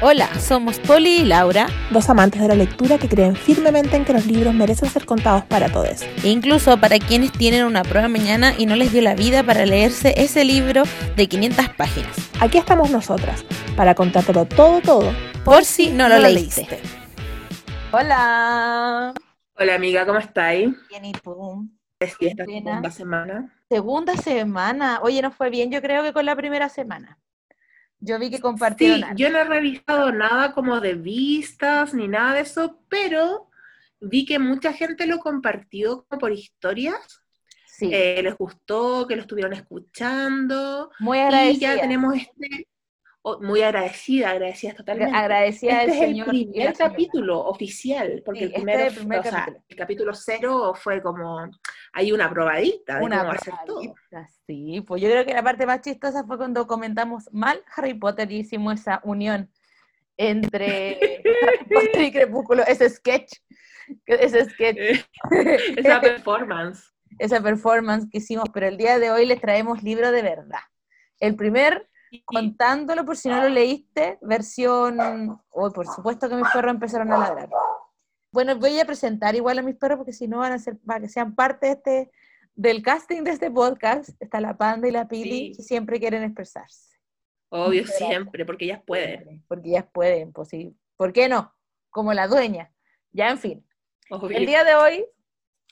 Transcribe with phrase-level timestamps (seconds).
[0.00, 4.12] Hola, somos Poli y Laura, dos amantes de la lectura que creen firmemente en que
[4.12, 6.02] los libros merecen ser contados para todos.
[6.22, 9.66] E incluso para quienes tienen una prueba mañana y no les dio la vida para
[9.66, 10.84] leerse ese libro
[11.16, 12.16] de 500 páginas.
[12.38, 13.44] Aquí estamos nosotras,
[13.76, 15.12] para contártelo todo, todo,
[15.44, 16.78] por, si no, lo, leíste.
[17.90, 19.14] Hola.
[19.56, 20.76] Hola amiga, ¿cómo estáis?
[20.90, 21.68] Bien, ¿y tú?
[21.98, 23.52] Es esta segunda semana.
[23.68, 25.00] Segunda semana.
[25.02, 27.18] Oye, no fue bien, yo creo que con la primera semana.
[28.00, 29.00] Yo vi que compartieron.
[29.00, 33.50] Sí, yo no he revisado nada como de vistas ni nada de eso, pero
[34.00, 37.22] vi que mucha gente lo compartió como por historias.
[37.66, 37.90] Sí.
[37.92, 40.90] Eh, les gustó, que lo estuvieron escuchando.
[40.98, 41.74] Muy agradecida.
[41.74, 42.66] Y ya tenemos este
[43.22, 45.16] Oh, muy agradecida, agradecida totalmente.
[45.16, 48.98] Agradecida este es señor el primer capítulo oficial, porque Sí, el, este primero, es el
[48.98, 51.50] primer o sea, el capítulo cero fue como,
[51.92, 53.80] hay una probadita de Una cómo hacer todo.
[53.80, 57.94] probadita, Sí, pues yo creo que la parte más chistosa fue cuando comentamos mal Harry
[57.94, 59.50] Potter y hicimos esa unión
[60.16, 60.98] entre
[61.42, 63.32] Harry Potter y Crepúsculo, ese sketch,
[64.06, 64.78] ese sketch,
[65.76, 66.82] Esa performance.
[67.18, 70.60] esa performance que hicimos, pero el día de hoy les traemos libro de verdad.
[71.20, 71.88] El primer,
[72.24, 77.18] contándolo por si no lo leíste, versión, oh, por supuesto que mis perros empezaron a
[77.18, 77.48] ladrar.
[78.30, 81.00] Bueno, voy a presentar igual a mis perros porque si no van a ser, para
[81.00, 82.10] que sean parte de este,
[82.54, 85.52] del casting de este podcast, está la Panda y la Pili, Sí.
[85.56, 86.96] que siempre quieren expresarse.
[87.50, 89.42] Obvio, siempre, porque ellas pueden.
[89.48, 90.76] Porque ellas pueden, pues sí.
[90.96, 91.54] ¿Por qué no?
[91.90, 92.70] Como la dueña.
[93.12, 93.66] Ya, en fin.
[94.10, 94.36] Obvio.
[94.36, 95.06] El día de hoy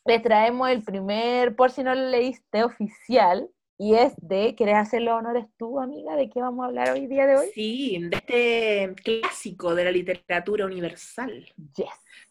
[0.07, 5.03] les traemos el primer, por si no lo leíste, oficial, y es de, ¿querés hacer
[5.03, 6.17] los honores tú, amiga?
[6.17, 7.49] ¿De qué vamos a hablar hoy día de hoy?
[7.53, 11.89] Sí, de este clásico de la literatura universal, Yes.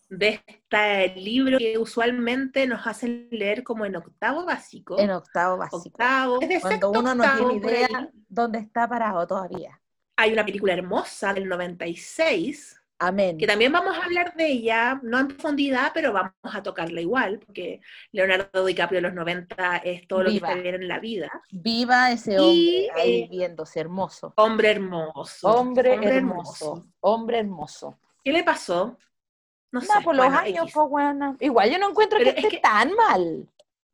[0.09, 4.99] De este libro que usualmente nos hacen leer como en octavo básico.
[4.99, 5.77] En octavo básico.
[5.87, 9.79] octavo, Cuando uno no octavo, tiene por idea dónde está parado todavía.
[10.17, 13.37] Hay una película hermosa del 96, Amén.
[13.37, 17.39] que también vamos a hablar de ella, no en profundidad, pero vamos a tocarla igual,
[17.39, 17.81] porque
[18.13, 20.47] Leonardo DiCaprio de los 90 es todo lo Viva.
[20.47, 21.29] que está bien en la vida.
[21.51, 22.37] Viva ese Y,
[22.87, 24.33] hombre ahí eh, viéndose hermoso.
[24.37, 25.47] Hombre hermoso.
[25.49, 26.85] Hombre, hermoso.
[27.01, 27.99] Hombre hermoso.
[28.23, 28.97] ¿Qué le pasó?
[29.79, 30.03] No sé.
[30.03, 31.35] Por los bueno, años, pues.
[31.41, 33.49] Igual yo no encuentro Pero que es esté que- tan mal.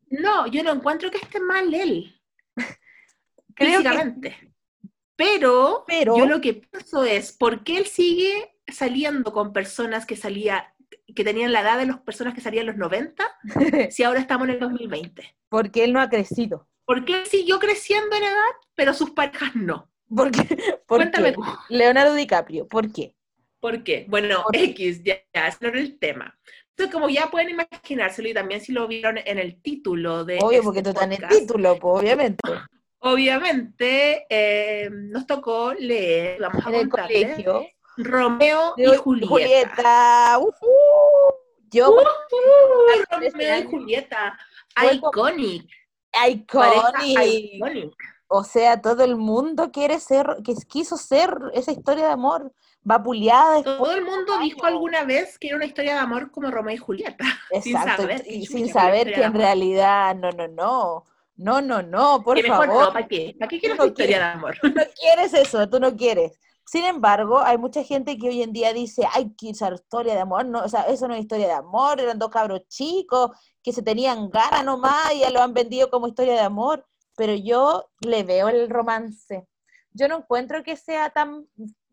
[0.10, 2.20] No, yo no encuentro que esté mal él,
[3.56, 4.52] Creo que-.
[5.16, 10.16] Pero, Pero- yo lo que pienso es, ¿por qué él sigue saliendo con personas que
[10.16, 10.74] salía,
[11.16, 13.24] que tenían la edad de las personas que salían en los 90,
[13.92, 15.36] si ahora estamos en el 2020?
[15.50, 16.68] Porque él no ha crecido.
[16.86, 19.90] ¿Por qué él siguió creciendo en edad, pero sus parejas no?
[20.14, 20.42] Porque,
[20.88, 21.44] ¿por Cuéntame tú.
[21.70, 23.16] Leonardo DiCaprio, ¿por qué?
[23.62, 24.06] ¿Por qué?
[24.10, 26.36] Bueno, ¿Por X, ya, ya, era el tema.
[26.72, 30.52] Entonces, como ya pueden imaginárselo, y también si lo vieron en el título de Obvio,
[30.52, 32.42] este porque tú estás en el título, pues, obviamente.
[33.00, 37.46] obviamente eh, nos tocó leer, vamos a contarles.
[37.98, 39.28] Romeo y Julieta.
[39.28, 40.40] Julieta.
[40.40, 40.68] ujú.
[41.74, 43.64] Yo, Uh, ese Romeo y.
[43.64, 44.38] Julieta.
[44.92, 45.70] Iconic.
[46.28, 47.94] iconic.
[48.28, 52.52] O sea, todo el mundo quiere ser, que quiso ser esa historia de amor
[52.84, 53.56] vapuleada.
[53.56, 56.76] después Todo el mundo dijo alguna vez que era una historia de amor como Romeo
[56.76, 57.26] y Julieta.
[57.62, 61.06] sin Exacto, saber y que sin saber que en realidad, no, no, no,
[61.38, 63.36] no, no, no, por Que mejor favor, no, ¿para qué?
[63.38, 64.58] ¿Para qué quieres no una historia de amor?
[64.64, 66.40] no quieres eso, tú no quieres.
[66.66, 70.22] Sin embargo, hay mucha gente que hoy en día dice, ay, que esa historia de
[70.22, 73.32] amor, no, o sea, eso no es historia de amor, eran dos cabros chicos
[73.62, 76.86] que se tenían ganas nomás y ya lo han vendido como historia de amor,
[77.18, 79.48] pero yo le veo el romance.
[79.92, 81.46] Yo no encuentro que sea tan,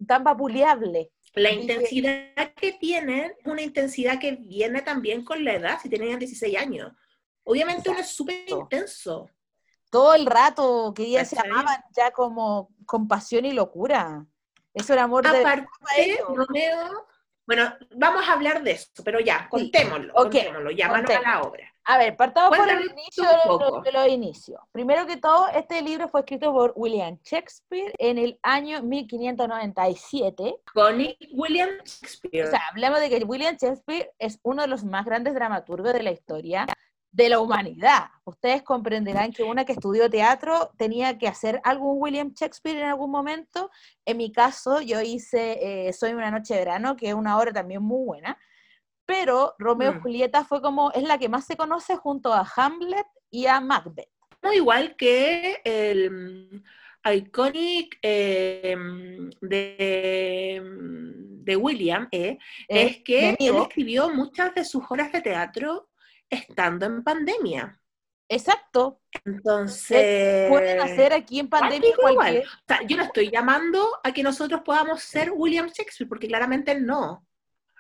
[0.07, 1.11] tan vapuleable.
[1.35, 6.19] La intensidad que tienen es una intensidad que viene también con la edad, si tenían
[6.19, 6.93] 16 años.
[7.45, 9.31] Obviamente uno es súper intenso.
[9.91, 14.27] Todo el rato que ya se amaban ya como con pasión y locura.
[14.75, 15.67] Eso era amor de Aparte,
[15.97, 16.29] ellos.
[16.29, 17.07] Romeo,
[17.49, 21.41] bueno, vamos a hablar de eso, pero ya, contémoslo, ok, contémoslo, ya manos a la
[21.43, 21.73] obra.
[21.85, 24.61] A ver, partamos por el inicio de, lo- los inicios.
[24.71, 30.57] Primero que todo, este libro fue escrito por William Shakespeare en el año 1597.
[30.75, 32.45] Connie William Shakespeare.
[32.47, 36.03] O sea, hablamos de que William Shakespeare es uno de los más grandes dramaturgos de
[36.03, 36.67] la historia
[37.19, 38.11] de la humanidad.
[38.25, 43.11] Ustedes comprenderán que una que estudió teatro tenía que hacer algún William Shakespeare en algún
[43.11, 43.73] momento.
[44.05, 47.53] En mi caso, yo hice eh, Soy una noche de verano, que es una obra
[47.53, 48.39] también muy buena.
[49.05, 50.01] Pero Romeo y Mm.
[50.01, 54.11] Julieta fue como, es la que más se conoce junto a Hamlet y a Macbeth.
[54.41, 56.63] No igual que el mm,
[57.15, 58.77] iconic eh,
[59.41, 62.39] de, mm, de William, eh,
[62.69, 65.89] Eh, es que él escribió muchas de sus obras de teatro
[66.31, 67.81] estando en pandemia.
[68.29, 69.01] Exacto.
[69.25, 70.49] Entonces.
[70.51, 72.15] Pueden hacer aquí en pandemia cuático igual.
[72.15, 72.47] cualquier...
[72.47, 76.73] O sea, yo no estoy llamando a que nosotros podamos ser William Shakespeare, porque claramente
[76.73, 77.27] él no.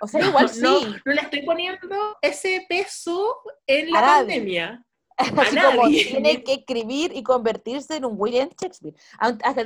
[0.00, 0.95] O sea, igual no, sí.
[1.05, 3.37] no le estoy poniendo ese peso
[3.67, 4.85] en la pandemia.
[5.19, 6.05] Así como nadie.
[6.05, 8.95] tiene que escribir y convertirse en un William Shakespeare.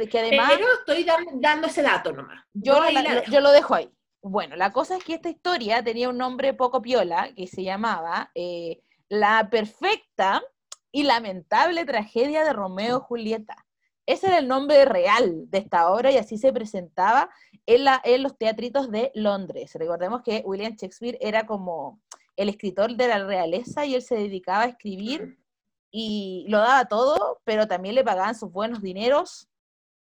[0.08, 0.52] Que además...
[0.54, 2.42] Pero estoy dan- dando ese dato nomás.
[2.54, 3.90] Yo, No, la- yo lo dejo ahí.
[4.22, 8.30] Bueno, la cosa es que esta historia tenía un nombre poco piola que se llamaba
[8.34, 10.42] eh, La perfecta
[10.92, 13.56] y lamentable tragedia de Romeo y Julieta.
[14.06, 17.30] Ese era el nombre real de esta obra y así se presentaba
[17.66, 19.72] en, la- en los teatritos de Londres.
[19.74, 22.00] Recordemos que William Shakespeare era como
[22.36, 25.38] el escritor de la realeza y él se dedicaba a escribir
[25.90, 29.48] y lo daba todo, pero también le pagaban sus buenos dineros.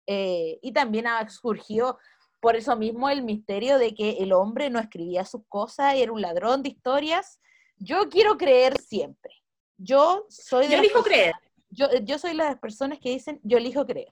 [0.07, 1.97] eh, y también ha surgido
[2.45, 6.12] por eso mismo el misterio de que el hombre no escribía sus cosas y era
[6.12, 7.42] un ladrón de historias.
[7.77, 9.31] Yo quiero creer siempre.
[9.77, 11.36] Yo soy de Yo elijo personas- creer.
[11.71, 14.12] Yo, yo soy las personas que dicen, yo elijo creer.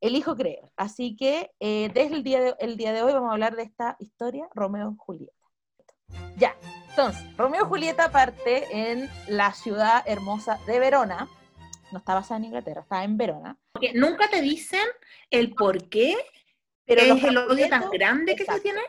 [0.00, 0.62] Elijo creer.
[0.76, 3.64] Así que eh, desde el día, de, el día de hoy vamos a hablar de
[3.64, 5.34] esta historia, Romeo y Julieta.
[6.36, 6.54] Ya,
[6.90, 11.28] entonces, Romeo y Julieta parte en la ciudad hermosa de Verona.
[11.90, 13.58] No está basada en Inglaterra, está en Verona.
[13.72, 14.86] Porque nunca te dicen
[15.30, 16.14] el por qué
[16.94, 18.80] Pero es el odio tan grande que se tiene,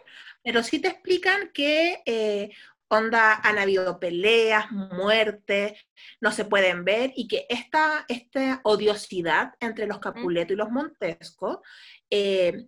[0.44, 2.50] pero sí te explican que eh,
[2.88, 5.74] onda han habido peleas, muertes,
[6.20, 11.64] no se pueden ver y que esta, esta odiosidad entre los Capuleto y los Montesco
[12.10, 12.66] eh,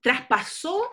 [0.00, 0.90] traspasó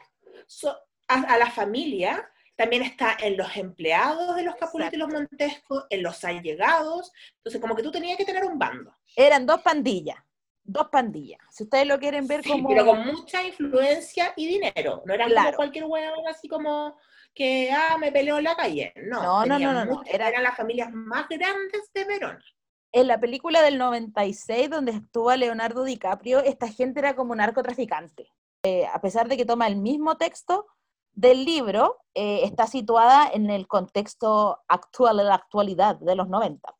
[0.47, 2.29] so- a, a la familia.
[2.57, 7.11] También está en los empleados de los Capuleto y los Montesco, en los allegados.
[7.37, 8.95] Entonces, como que tú tenías que tener un bando.
[9.13, 10.17] Eran dos pandillas,
[10.65, 11.39] dos pandillas.
[11.51, 12.67] Si ustedes lo quieren ver Sí, como...
[12.69, 15.03] pero con mucha influencia y dinero.
[15.05, 16.97] No eran como cualquier hueón así como
[17.33, 18.93] que, ah, me peleó en la calle.
[18.95, 22.43] No, No, no, no, no, era- eran las familias más grandes de Verona.
[22.91, 28.29] En la película del 96, donde estuvo Leonardo DiCaprio, esta gente era como narcotraficante.
[28.63, 30.65] Eh, a pesar de que toma el mismo texto
[31.11, 36.73] del libro, eh, está situada en el contexto actual, de la actualidad de los 90.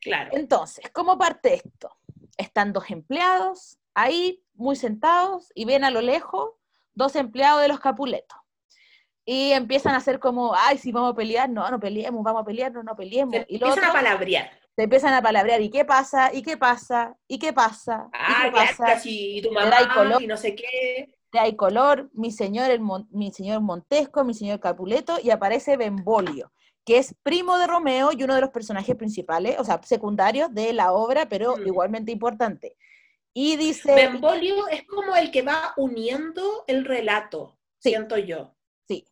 [0.00, 0.30] Claro.
[0.32, 1.90] Entonces, ¿cómo parte esto?
[2.40, 6.50] Están dos empleados ahí, muy sentados, y ven a lo lejos
[6.94, 8.38] dos empleados de los Capuletos.
[9.24, 12.44] Y empiezan a hacer como, ay, si vamos a pelear, no, no peleemos, vamos a
[12.44, 13.34] pelear, no, no peleemos.
[13.34, 14.50] Se y empiezan a otro, palabrear.
[14.76, 16.32] se empiezan a palabrear, ¿y qué pasa?
[16.32, 17.16] ¿Y qué pasa?
[17.28, 18.08] ¿Y qué pasa?
[18.12, 18.98] ¿Y Ah, qué claro, pasa?
[18.98, 20.22] si tu mamá color.
[20.22, 21.14] y no sé qué.
[21.32, 26.50] Hay color, mi señor, el mi señor Montesco, mi señor Capuleto, y aparece Benvolio,
[26.84, 30.72] que es primo de Romeo y uno de los personajes principales, o sea, secundarios de
[30.72, 31.66] la obra, pero Mm.
[31.66, 32.76] igualmente importante.
[33.32, 37.90] Y dice, Benvolio es como el que va uniendo el relato, Sí.
[37.90, 38.54] siento yo.
[38.88, 39.06] sí,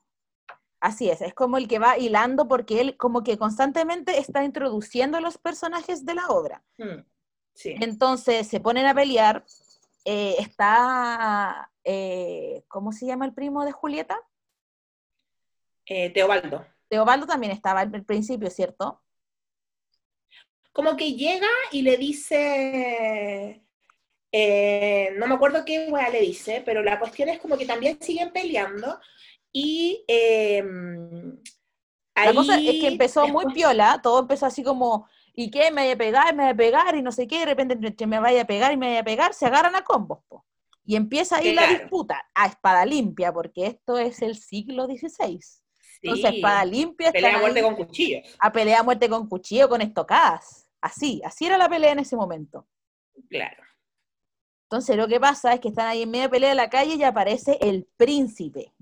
[0.81, 5.17] así es, es como el que va hilando porque él como que constantemente está introduciendo
[5.19, 6.65] a los personajes de la obra.
[6.79, 7.05] Mm,
[7.55, 7.75] Sí.
[7.81, 9.45] Entonces se ponen a pelear,
[10.05, 14.17] eh, está, eh, ¿cómo se llama el primo de Julieta?
[15.87, 16.65] Eh, Teobaldo.
[16.89, 19.03] Teobaldo también estaba al principio, ¿cierto?
[20.73, 23.65] como que llega y le dice,
[24.31, 28.01] eh, no me acuerdo qué weá le dice, pero la cuestión es como que también
[28.01, 29.01] siguen peleando
[29.53, 30.63] y eh,
[32.15, 35.73] La cosa es ahí que empezó muy después- piola, todo empezó así como, ¿y qué?
[35.73, 38.21] Me voy a pegar, me voy a pegar, y no sé qué, de repente me
[38.21, 40.45] vaya a pegar y me vaya a pegar, se agarran a combos, po.
[40.85, 45.41] Y empieza ahí la disputa, a espada limpia, porque esto es el siglo XVI.
[46.03, 48.37] Entonces, espada limpia, pelea a muerte ahí con cuchillos.
[48.39, 50.69] a pelea a muerte con cuchillo, con estocadas.
[50.81, 52.67] Así, así era la pelea en ese momento.
[53.29, 53.63] Claro.
[54.65, 56.95] Entonces lo que pasa es que están ahí en medio de pelea de la calle
[56.95, 58.75] y aparece el príncipe.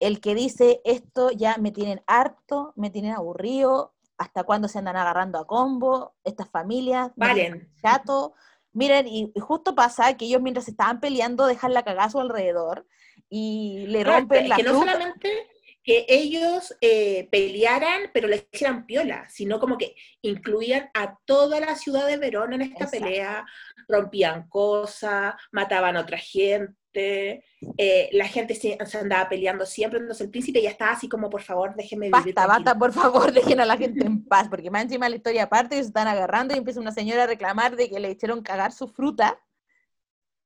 [0.00, 4.96] El que dice, esto ya me tienen harto, me tienen aburrido, hasta cuándo se andan
[4.96, 7.72] agarrando a combo, estas familias, Paren.
[7.80, 8.34] chato.
[8.72, 12.86] Miren, y, y justo pasa que ellos mientras estaban peleando dejan la su alrededor
[13.28, 15.48] y le rompen es la que no solamente
[15.82, 21.74] que ellos eh, pelearan, pero le hicieran piola, sino como que incluían a toda la
[21.74, 23.04] ciudad de Verona en esta Exacto.
[23.06, 23.46] pelea,
[23.88, 27.42] rompían cosas, mataban a otra gente,
[27.78, 31.30] eh, la gente se, se andaba peleando siempre, entonces el príncipe ya estaba así como,
[31.30, 32.64] por favor, déjenme vivir Basta, tranquilo".
[32.64, 35.76] basta, por favor, dejen a la gente en paz, porque más encima la historia aparte,
[35.76, 38.86] ellos están agarrando y empieza una señora a reclamar de que le hicieron cagar su
[38.88, 39.40] fruta,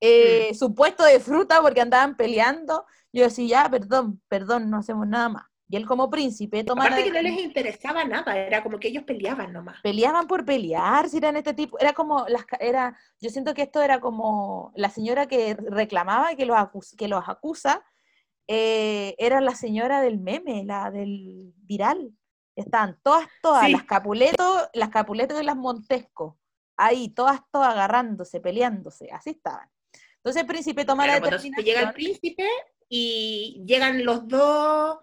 [0.01, 0.55] eh, Mm.
[0.55, 2.85] su puesto de fruta porque andaban peleando.
[3.15, 5.45] Yo decía, ya, perdón, perdón, no hacemos nada más.
[5.69, 9.05] Y él como príncipe toma Aparte que no les interesaba nada, era como que ellos
[9.05, 9.81] peleaban nomás.
[9.83, 13.81] peleaban por pelear, si eran este tipo, era como, las, era, yo siento que esto
[13.81, 17.83] era como la señora que reclamaba y que los, acus- que los acusa,
[18.47, 22.13] eh, era la señora del meme, la del viral,
[22.57, 23.73] Estaban todas, todas, Sí.
[23.73, 26.39] las Capuleto, las Capuleto y las Montesco,
[26.77, 29.69] ahí, todas, todas agarrándose, peleándose, así estaban.
[30.19, 31.65] Entonces el príncipe toma Claro, la determinación.
[31.65, 32.49] llega el príncipe
[32.97, 34.99] y llegan los dos,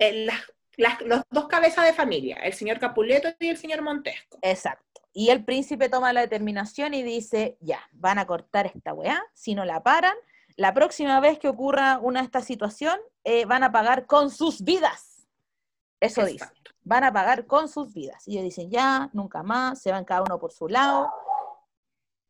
[0.00, 0.40] eh, las,
[0.76, 4.38] las- los dos cabezas de familia, el señor Capuleto y el señor Montesco.
[4.42, 4.84] Exacto.
[5.12, 9.54] Y el príncipe toma la determinación y dice, ya, van a cortar esta weá, si
[9.54, 10.16] no la paran,
[10.56, 15.28] la próxima vez que ocurra una esta situación, eh, van a pagar con sus vidas.
[16.00, 16.46] Eso dice,
[16.82, 18.26] van a pagar con sus vidas.
[18.26, 21.10] Y ellos dicen, ya, nunca más, se van cada uno por su lado,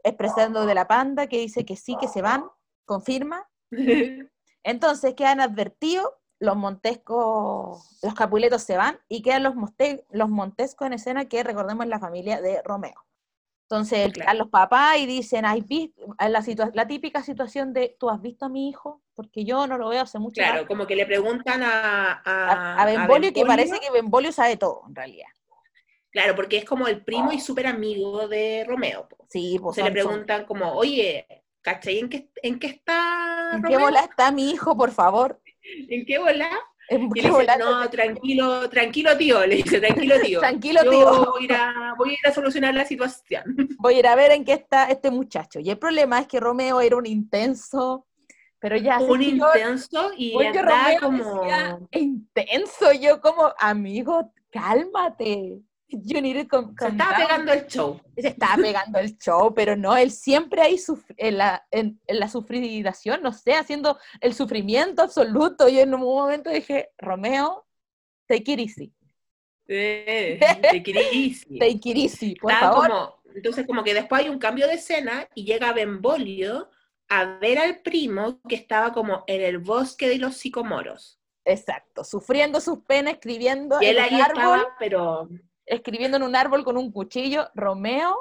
[0.04, 2.44] expresando de la panda que dice que sí, que se van,
[2.85, 3.49] confirma.
[4.66, 6.08] Entonces quedan advertidos,
[6.40, 11.44] los montescos, los capuletos se van y quedan los, monte- los montescos en escena que
[11.44, 13.06] recordemos la familia de Romeo.
[13.62, 14.20] Entonces Claro.
[14.20, 16.02] están los papás y dicen, ¿Has visto?
[16.75, 19.00] La, típica situación de, ¿tú has visto a mi hijo?
[19.14, 20.66] Porque yo no lo veo hace mucho Claro, rato".
[20.66, 23.46] como que le preguntan a, a, a, a Benvolio, que Benvolio.
[23.46, 25.28] parece que Benvolio sabe todo, en realidad.
[26.11, 29.08] Claro, porque es como el primo y súper amigo de Romeo.
[29.08, 29.26] po.
[29.28, 31.99] Sí, pues Se le preguntan como, oye, ¿cachai?
[31.99, 35.40] ¿En qué, en qué está ¿En qué bola está mi hijo, por favor?
[35.88, 36.49] ¿En qué bola?
[36.88, 40.38] ¿En Y qué le dice, bola no, tranquilo, tranquilo tío, le dice, tranquilo tío.
[40.46, 41.32] Tranquilo, Yo tío.
[41.32, 43.42] Voy a, ir a, voy a ir a solucionar la situación.
[43.80, 45.58] Voy a ir a ver en qué está este muchacho.
[45.58, 48.06] Y el problema es que Romeo era un intenso,
[48.61, 49.00] pero ya...
[49.00, 50.35] Un intenso y
[51.00, 51.40] como...
[51.42, 55.58] decía, intenso, yo como, amigo, cálmate.
[55.88, 56.43] You need Se
[56.88, 57.16] estaba down".
[57.16, 58.00] pegando el show.
[58.16, 60.76] Se estaba pegando el show, pero no, él siempre ahí
[61.16, 65.69] en, la, en, en la sufridación, no sé, haciendo el sufrimiento absoluto.
[65.69, 67.66] Yo en un momento dije, Romeo,
[68.26, 68.93] take it easy,
[69.69, 70.93] Eh, take
[71.90, 72.88] it easy, por Estaba favor.
[72.88, 76.71] como- entonces como que después hay un cambio de escena y llega Benvolio
[77.09, 81.21] a ver al primo que estaba como en el bosque de los sicomoros.
[81.45, 85.28] Exacto, sufriendo sus penas, escribiendo Y él en ahí árbol, estaba, pero
[85.66, 88.16] escribiendo en un árbol con un cuchillo, Romeo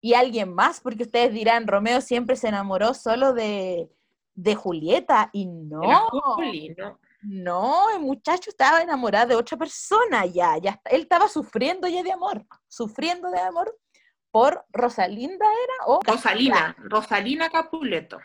[0.00, 3.90] y alguien más, porque ustedes dirán, Romeo siempre se enamoró solo de,
[4.34, 6.98] de Julieta, y no, Juli, ¿no?
[7.22, 12.12] no, el muchacho estaba enamorado de otra persona ya, ya él estaba sufriendo ya de
[12.12, 13.76] amor, sufriendo de amor
[14.30, 18.18] por Rosalinda era, o Rosalina, Rosalina Capuleto.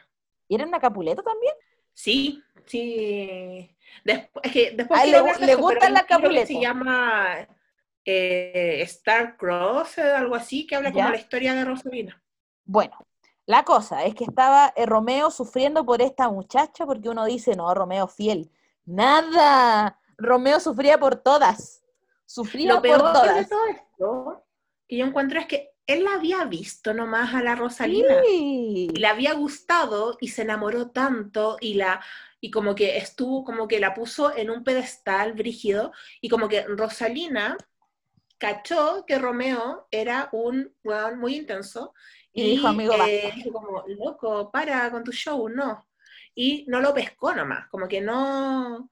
[0.48, 1.54] ¿Y era una Capuleto también?
[1.94, 3.76] Sí, sí.
[4.06, 6.04] Despu- es que después Ah, le hablar gu- de le eso, pero gustan hay las
[6.04, 6.48] un libro que Capuleto.
[6.48, 7.48] Se llama
[8.06, 11.12] eh, Star Cross, algo así, que habla como ¿Ya?
[11.12, 12.22] la historia de Rosalina.
[12.64, 12.98] Bueno,
[13.46, 17.74] la cosa es que estaba eh, Romeo sufriendo por esta muchacha porque uno dice, no,
[17.74, 18.50] Romeo fiel.
[18.86, 21.84] Nada, Romeo sufría por todas.
[22.26, 23.50] Sufría Lo peor por de todas.
[23.50, 24.46] todo esto
[24.88, 28.22] que yo encuentro es que él la había visto nomás a la Rosalina.
[28.24, 28.90] Sí.
[28.94, 32.02] y le había gustado y se enamoró tanto y la
[32.42, 36.64] y como que estuvo como que la puso en un pedestal brígido y como que
[36.64, 37.58] Rosalina
[38.46, 41.94] cachó que Romeo era un weón muy intenso
[42.32, 43.36] Y dijo, "Amigo, basta".
[43.36, 45.88] dijo como loco para con tu show no
[46.36, 48.90] y no lo pescó nomás como que no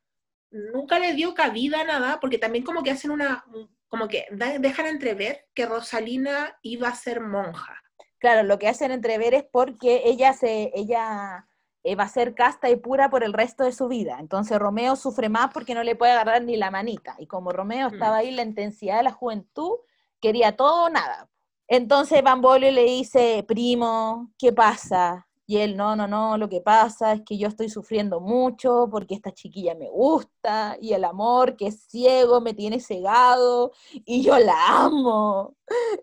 [0.52, 3.46] nunca le dio cabida a nada porque también como que hacen una
[3.88, 7.80] como que dejan entrever que Rosalina iba a ser monja
[8.24, 11.46] Claro, lo que hacen entrever es porque ella se, ella
[11.84, 14.18] eh, va a ser casta y pura por el resto de su vida.
[14.20, 17.16] Entonces Romeo sufre más porque no le puede agarrar ni la manita.
[17.20, 17.94] Y como Romeo Mm.
[17.94, 19.74] estaba ahí la intensidad de la juventud,
[20.22, 21.30] quería todo o nada.
[21.68, 25.28] Entonces Bambolio le dice, primo, ¿qué pasa?
[25.46, 29.14] Y él, no, no, no, lo que pasa es que yo estoy sufriendo mucho porque
[29.16, 33.72] esta chiquilla me gusta y el amor que es ciego me tiene cegado
[34.06, 35.56] y yo la amo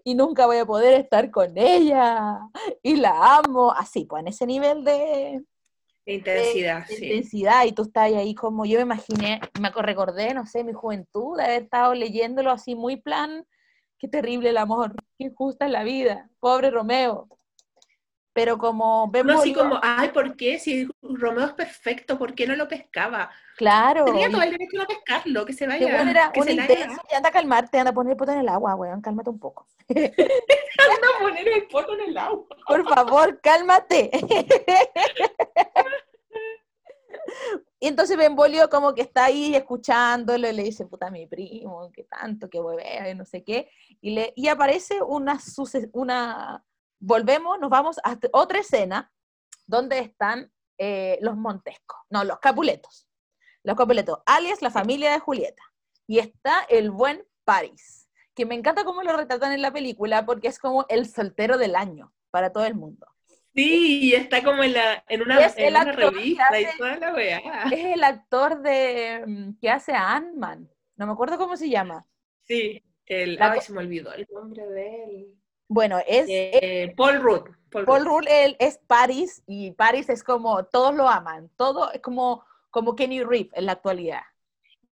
[0.05, 2.39] y nunca voy a poder estar con ella
[2.83, 5.43] y la amo, así, pues en ese nivel de,
[6.14, 7.05] intensidad de sí.
[7.07, 11.37] intensidad y tú estás ahí como, yo me imaginé, me recordé, no sé, mi juventud,
[11.37, 13.47] de haber estado leyéndolo así muy plan,
[13.99, 17.29] qué terrible el amor, qué injusta es la vida, pobre Romeo.
[18.33, 20.59] Pero como Uno así Benvolio- como, ay, ¿por qué?
[20.61, 23.29] Si Romeo es perfecto, ¿por qué no lo pescaba?
[23.57, 25.95] claro, Tenía todo el derecho a pescarlo, que se que vaya.
[25.97, 26.75] bueno, era que un se largue.
[26.75, 29.29] intenso, y anda a calmarte, anda a poner el poto en el agua, weón, cálmate
[29.31, 29.67] un poco.
[29.90, 32.47] Anda a poner el poto en el agua.
[32.67, 34.11] Por favor, cálmate.
[37.79, 42.05] Y entonces Benvolio como que está ahí escuchándolo y le dice, puta, mi primo, qué
[42.05, 43.71] tanto, qué huevea, no sé qué.
[44.01, 45.39] Y, le, y aparece una,
[45.93, 46.65] una,
[46.99, 49.11] volvemos, nos vamos a otra escena
[49.67, 53.07] donde están eh, los Montescos, no, los Capuletos.
[53.63, 55.63] Los Capuletos, alias la familia de Julieta.
[56.07, 60.49] Y está el buen Paris, que me encanta cómo lo retratan en la película porque
[60.49, 63.07] es como el soltero del año para todo el mundo.
[63.54, 66.62] Sí, está como en, la, en una, Es en el una actor que revista hace-
[66.62, 67.38] y toda la weá.
[67.73, 70.71] Es el actor de mm, que hace a Ant-Man.
[70.97, 72.07] No me acuerdo cómo se llama.
[72.45, 75.35] Sí, el, La ay, se me olvidó el nombre de él.
[75.69, 77.49] Bueno, es, Eh, Paul Rudd.
[77.71, 78.25] Paul Paul Rudd.
[78.28, 83.23] Él es Paris y Paris es como, todos lo aman, todo es como, como Kenny
[83.23, 84.23] Reeve en la actualidad.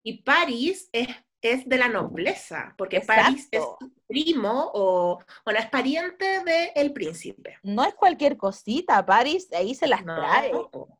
[0.03, 1.07] Y Paris es,
[1.53, 3.23] es de la nobleza, porque Exacto.
[3.23, 3.63] Paris es
[4.07, 6.43] primo o, bueno, es pariente
[6.75, 7.57] del príncipe.
[7.63, 10.51] No es cualquier cosita, Paris ahí se las No, trae.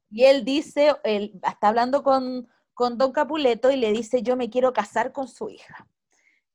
[0.09, 4.49] Y él dice, él está hablando con, con Don Capuleto y le dice, yo me
[4.49, 5.87] quiero casar con su hija.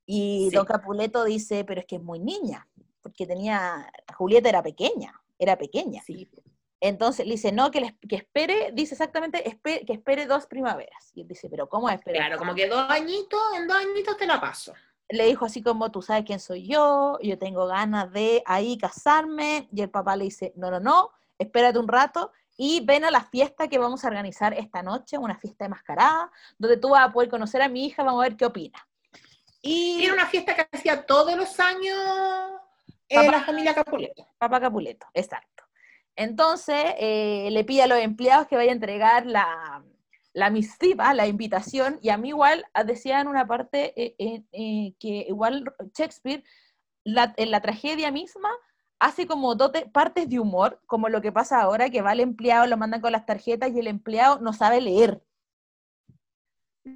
[0.06, 0.56] Y Sí.
[0.56, 2.68] Don Capuleto dice, pero es que es muy niña,
[3.02, 6.02] porque tenía, Julieta era pequeña, era pequeña.
[6.02, 6.28] Sí.
[6.80, 11.10] Entonces le dice, no, que, les- que espere, dice exactamente, que espere dos primaveras.
[11.14, 12.26] Y él dice, pero ¿cómo esperar?
[12.26, 14.72] Claro, como que dos añitos, en dos añitos te la paso.
[15.10, 19.68] le dijo así como, tú sabes quién soy yo, yo tengo ganas de ahí casarme,
[19.72, 23.24] y el papá le dice, no, no, no, espérate un rato, y ven a la
[23.24, 27.12] fiesta que vamos a organizar esta noche, una fiesta de mascarada, donde tú vas a
[27.12, 28.86] poder conocer a mi hija, vamos a ver qué opina.
[29.62, 31.96] Y Era una fiesta que hacía todos los años
[33.08, 33.32] eh, Papá.
[33.32, 34.26] la familia Capuleto.
[34.38, 35.64] papá Capuleto, exacto.
[36.20, 39.82] Entonces, eh, le pide a los empleados que vaya a entregar la,
[40.34, 44.14] la misiva, la invitación, y a mí igual ah, decía en una parte eh,
[44.52, 46.44] eh, que igual Shakespeare,
[47.04, 48.50] la- en la tragedia misma,
[48.98, 52.20] hace como dos te- partes de humor, como lo que pasa ahora, que va el
[52.20, 55.22] empleado, lo mandan con las tarjetas y el empleado no sabe leer.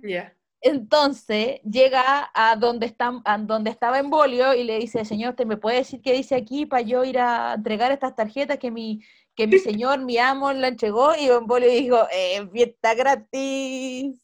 [0.03, 0.37] Ya.
[0.67, 5.45] Entonces llega a donde, está, a donde estaba en bolio y le dice, señor, ¿usted
[5.45, 9.05] me puede decir qué dice aquí para yo ir a entregar estas tarjetas que mi,
[9.35, 11.15] que mi señor, mi amo, la entregó?
[11.17, 14.19] Y en bolio dijo, eh, fiesta gratis.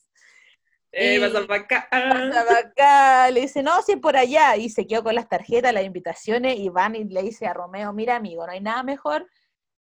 [0.92, 1.88] Eh, pasa pa' acá.
[1.92, 4.56] Estaba acá, le dice, no, si es por allá.
[4.56, 7.92] Y se quedó con las tarjetas, las invitaciones, y van y le dice a Romeo,
[7.92, 9.28] mira amigo, no hay nada mejor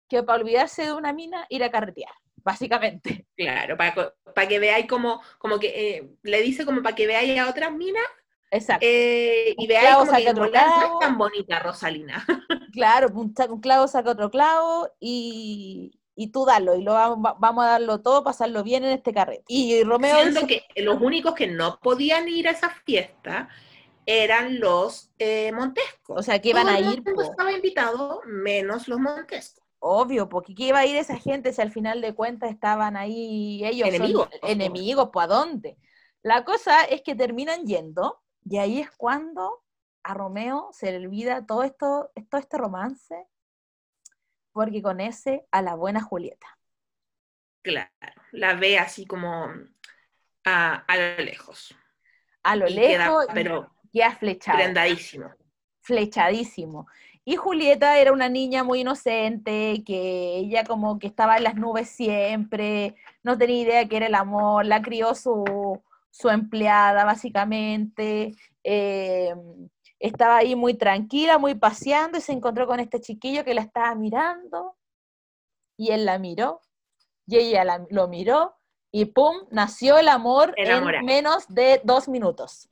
[0.09, 2.13] que para olvidarse de una mina, ir a carretear,
[2.47, 3.25] básicamente.
[3.37, 7.47] Claro, para que veáis como, como que eh, le dice como para que veáis a
[7.49, 8.03] otras minas
[8.49, 8.83] Exacto.
[8.89, 10.93] eh, y veáis como que saca en otro clavo.
[10.93, 12.25] es tan bonita Rosalina.
[12.73, 17.65] Claro, un, clavo saca otro clavo y, y tú dalo, y lo vamos, va- vamos
[17.65, 19.43] a darlo todo, pasarlo bien en este carrete.
[19.47, 23.49] Y Romeo Siendo dice, que los únicos que no podían ir a esa fiesta
[24.05, 26.19] eran los eh, Montescos.
[26.19, 27.29] o sea, que iban Todo a el ir, mundo po.
[27.31, 29.63] estaba invitado, menos los Montescos.
[29.79, 33.63] Obvio, porque ¿qué iba a ir esa gente si al final de cuentas estaban ahí
[33.65, 33.87] ellos?
[33.87, 34.47] son Enemigos, po.
[34.47, 35.77] enemigos, ¿pues a dónde?
[36.23, 39.63] La cosa es que terminan yendo, y ahí es cuando
[40.03, 43.27] a Romeo se le olvida todo esto, todo este romance,
[44.51, 46.57] porque conoce a la buena Julieta.
[47.61, 47.91] Claro,
[48.31, 49.51] la ve así como
[50.45, 51.75] a, a lo lejos.
[52.43, 54.57] A lo y queda, lejos, pero queda flechado.
[54.57, 55.29] prendadísimo.
[55.81, 56.87] flechadísimo.
[57.29, 61.89] Y Julieta era una niña muy inocente, que ella como que estaba en las nubes
[61.89, 65.43] siempre, no tenía idea que era el amor, la crió su,
[66.09, 69.35] su empleada básicamente, eh,
[69.99, 73.93] estaba ahí muy tranquila, muy paseando y se encontró con este chiquillo que la estaba
[73.93, 74.77] mirando
[75.75, 76.61] y él la miró
[77.25, 78.55] y ella la- lo miró
[78.89, 79.35] y ¡pum!
[79.51, 82.69] nació el amor en menos de dos minutos.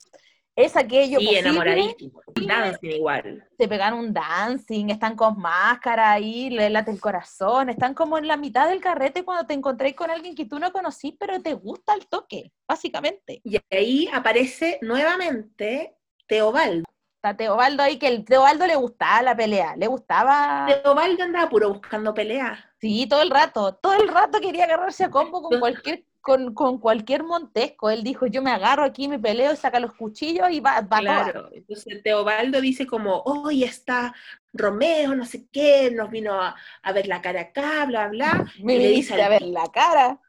[0.55, 2.21] Es aquello Y posible enamoradísimo.
[2.35, 3.45] Dancing igual.
[3.57, 8.27] se pegan un dancing, están con máscara ahí, le late el corazón, están como en
[8.27, 11.53] la mitad del carrete cuando te encontré con alguien que tú no conocís, pero te
[11.53, 13.41] gusta el toque, básicamente.
[13.43, 16.85] Y ahí aparece nuevamente Teobaldo.
[17.15, 21.73] Está Teobaldo ahí, que el Teobaldo le gustaba la pelea, le gustaba, Teobaldo andaba puro
[21.73, 22.71] buscando pelea.
[22.79, 26.79] sí, todo el rato, todo el rato quería agarrarse a combo con cualquier, con, con
[26.79, 27.91] cualquier Montesco.
[27.91, 31.31] Él dijo, yo me agarro aquí, me peleo, saca los cuchillos y va, va toda.
[31.31, 31.49] Claro.
[31.53, 34.15] Entonces Teobaldo dice como, hoy está
[34.51, 38.43] Romeo, no sé qué, nos vino a, a ver la cara acá, bla, bla.
[38.63, 40.19] Me y le dice a ver la cara.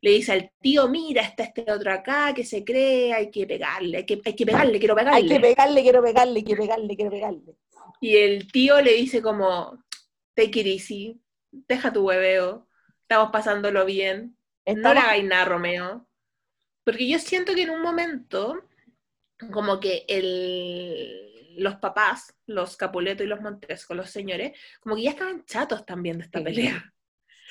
[0.00, 3.98] le dice al tío, mira, está este otro acá que se cree, hay que pegarle,
[3.98, 5.18] hay que, hay que pegarle, quiero pegarle.
[5.18, 7.56] Hay que pegarle, quiero pegarle, quiero pegarle, quiero pegarle.
[8.00, 9.84] Y el tío le dice como,
[10.34, 12.66] take it easy, deja tu hueveo,
[13.02, 16.08] estamos pasándolo bien, no Estamos- hagáis nada, Romeo.
[16.84, 18.68] Porque yo siento que en un momento,
[19.52, 25.10] como que el, los papás, los Capuleto y los Montesco, los señores, como que ya
[25.10, 26.44] estaban chatos también de esta Sí.
[26.44, 26.92] pelea.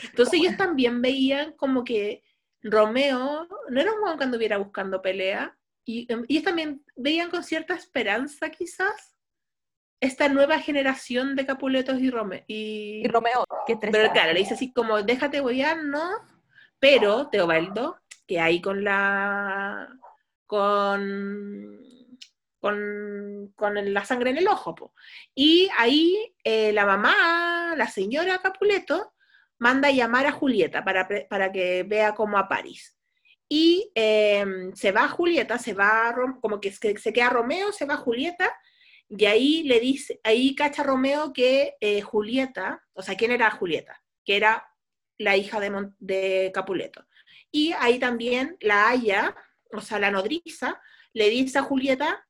[0.04, 2.24] Entonces ellos también veían como que
[2.62, 7.44] Romeo no era un hueón cuando hubiera buscando pelea, y em, ellos también veían con
[7.44, 9.16] cierta esperanza quizás
[10.00, 12.44] esta nueva generación de Capuletos y Romeo.
[12.48, 16.10] Y Romeo, qué Pero claro, le dice así como, déjate huevear, ¿no?
[16.84, 19.88] Pero Teobaldo, que ahí con la.
[20.46, 21.80] con.
[22.60, 24.94] con, la sangre en el ojo, po.
[25.34, 29.14] Y ahí eh, la mamá, la señora Capuleto,
[29.60, 32.98] manda a llamar a Julieta para, para que vea como a París.
[33.48, 37.96] y em, se va Julieta, se va, como que se, se queda Romeo, se va
[37.96, 38.54] Julieta,
[39.08, 44.04] y ahí le dice, ahí cacha Romeo que eh, Julieta, o sea, ¿quién era Julieta?
[44.26, 44.73] Que era
[45.18, 47.06] la hija de, de Capuleto.
[47.52, 49.36] Y ahí también la Haya,
[49.72, 50.82] o sea, la nodriza,
[51.14, 52.28] le dice a Julieta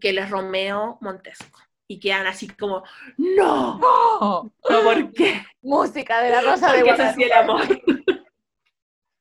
[0.00, 1.60] que él es Romeo Montesco.
[1.88, 2.82] Y quedan así como,
[3.16, 3.78] ¡No!
[3.78, 4.52] ¡No!
[4.60, 5.42] ¿Por qué?
[5.62, 7.24] Música de la Rosa de Guadalupe.
[7.24, 7.62] el amor.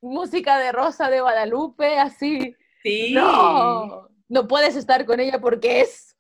[0.02, 2.56] Música de Rosa de Guadalupe, así.
[2.82, 3.13] Sí.
[3.13, 6.15] No, no puedes estar con ella porque es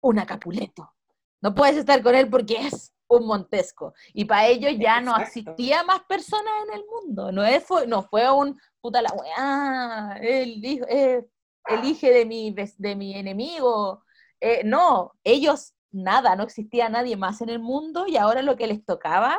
[0.00, 0.94] una Capuleto.
[1.42, 3.92] No puedes estar con él porque es un Montesco.
[4.14, 7.32] Y para ellos ya no existía más personas en el mundo.
[7.32, 11.26] No, es, fue, no fue un puta la weá, el hijo, eh,
[11.66, 14.04] elige de mi, de mi enemigo.
[14.40, 18.68] Eh, no, ellos nada, no existía nadie más en el mundo y ahora lo que
[18.68, 19.38] les tocaba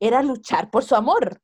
[0.00, 1.40] era luchar por su amor.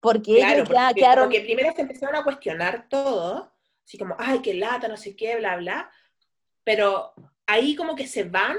[0.00, 3.52] Porque Claro, ellos ya porque quedaron como que primero se empezaron a cuestionar todo,
[3.84, 5.90] así como, ay, qué lata, no sé qué, bla, bla,
[6.64, 7.14] pero
[7.46, 8.56] ahí como que se van,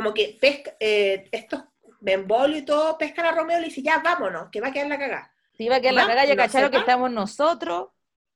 [0.00, 1.62] como que pesca, eh, estos
[2.00, 4.88] Bembol y todo pescan a Romeo y le dicen, ya, vámonos, que va a quedar
[4.88, 5.34] la cagada.
[5.52, 6.80] Se iba a quedar la Va, cagada, ya cacharon que va.
[6.80, 7.88] estamos nosotros.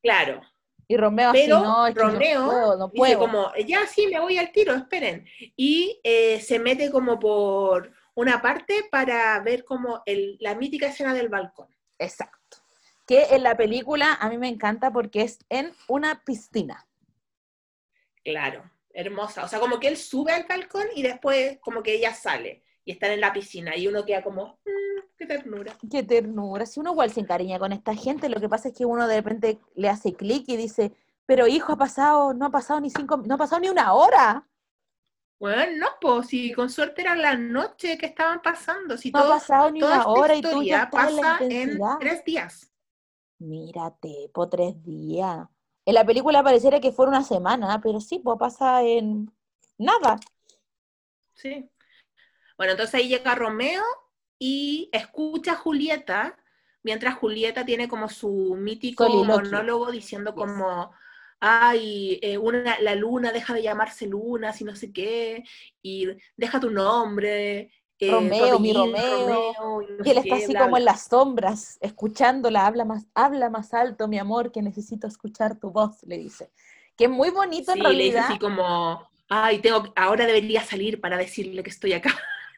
[0.03, 0.43] Claro,
[0.87, 4.07] Y Romeo Pero así, no, es que Romeo no puedo, no dice como, ya, sí,
[4.09, 5.27] me voy al tiro, esperen.
[5.57, 11.15] Y eh, se mete como por una parte para ver como el, la mítica escena
[11.15, 11.69] del balcón.
[11.99, 12.59] Exacto.
[13.07, 16.87] Que en la película a mí me encanta porque es en una piscina.
[18.23, 19.45] Claro, hermosa.
[19.45, 22.93] O sea, como que él sube al balcón y después como que ella sale y
[22.93, 25.77] están en la piscina y uno queda como, "Mm, qué ternura.
[25.91, 26.65] Qué ternura.
[26.67, 29.17] Si uno igual se encariña con esta gente, lo que pasa es que uno de
[29.17, 30.93] repente le hace clic y dice,
[31.27, 34.47] pero hijo, ha pasado, no ha pasado ni cinco, no ha pasado ni una hora.
[35.41, 39.23] Bueno, no, pues si con suerte era la noche que estaban pasando, si No ha
[39.23, 41.99] todo, pasado ni toda una hora y tú ya en la pasa en intensidad.
[41.99, 42.71] tres días.
[43.39, 45.47] Mírate, por tres días.
[45.87, 49.31] En la película pareciera que fuera una semana, pero sí, pues pasa en
[49.79, 50.19] nada.
[51.35, 51.69] Sí.
[52.57, 53.83] Bueno, entonces ahí llega Romeo
[54.39, 56.39] y escucha a Julieta,
[56.83, 59.35] mientras Julieta tiene como su mítico Soliloquio.
[59.35, 60.93] monólogo diciendo como,
[61.41, 65.45] ay, eh, una, la luna deja de llamarse luna, si no sé qué,
[65.83, 67.71] y deja tu nombre.
[67.99, 69.83] Eh, Romeo, mi apellido, Romeo.
[69.83, 70.79] y no Y él está qué, así bla, como bla.
[70.79, 75.71] en las sombras, escuchándola, habla más, habla más alto, mi amor, que necesito escuchar tu
[75.71, 76.51] voz, le dice.
[76.97, 78.21] Que es muy bonito en Sí, le dice realidad.
[78.21, 82.11] así como, ay, tengo, ahora debería salir para decirle que estoy acá.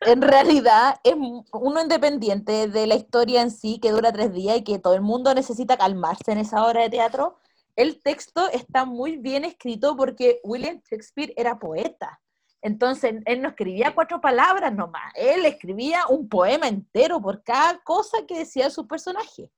[0.05, 1.15] En realidad es
[1.53, 5.01] uno independiente de la historia en sí, que dura tres días y que todo el
[5.01, 7.39] mundo necesita calmarse en esa obra de teatro.
[7.77, 12.21] El texto está muy bien escrito porque William Shakespeare era poeta.
[12.67, 18.27] Entonces, él no escribía cuatro palabras nomás, él escribía un poema entero por cada cosa
[18.27, 19.49] que decía su personaje.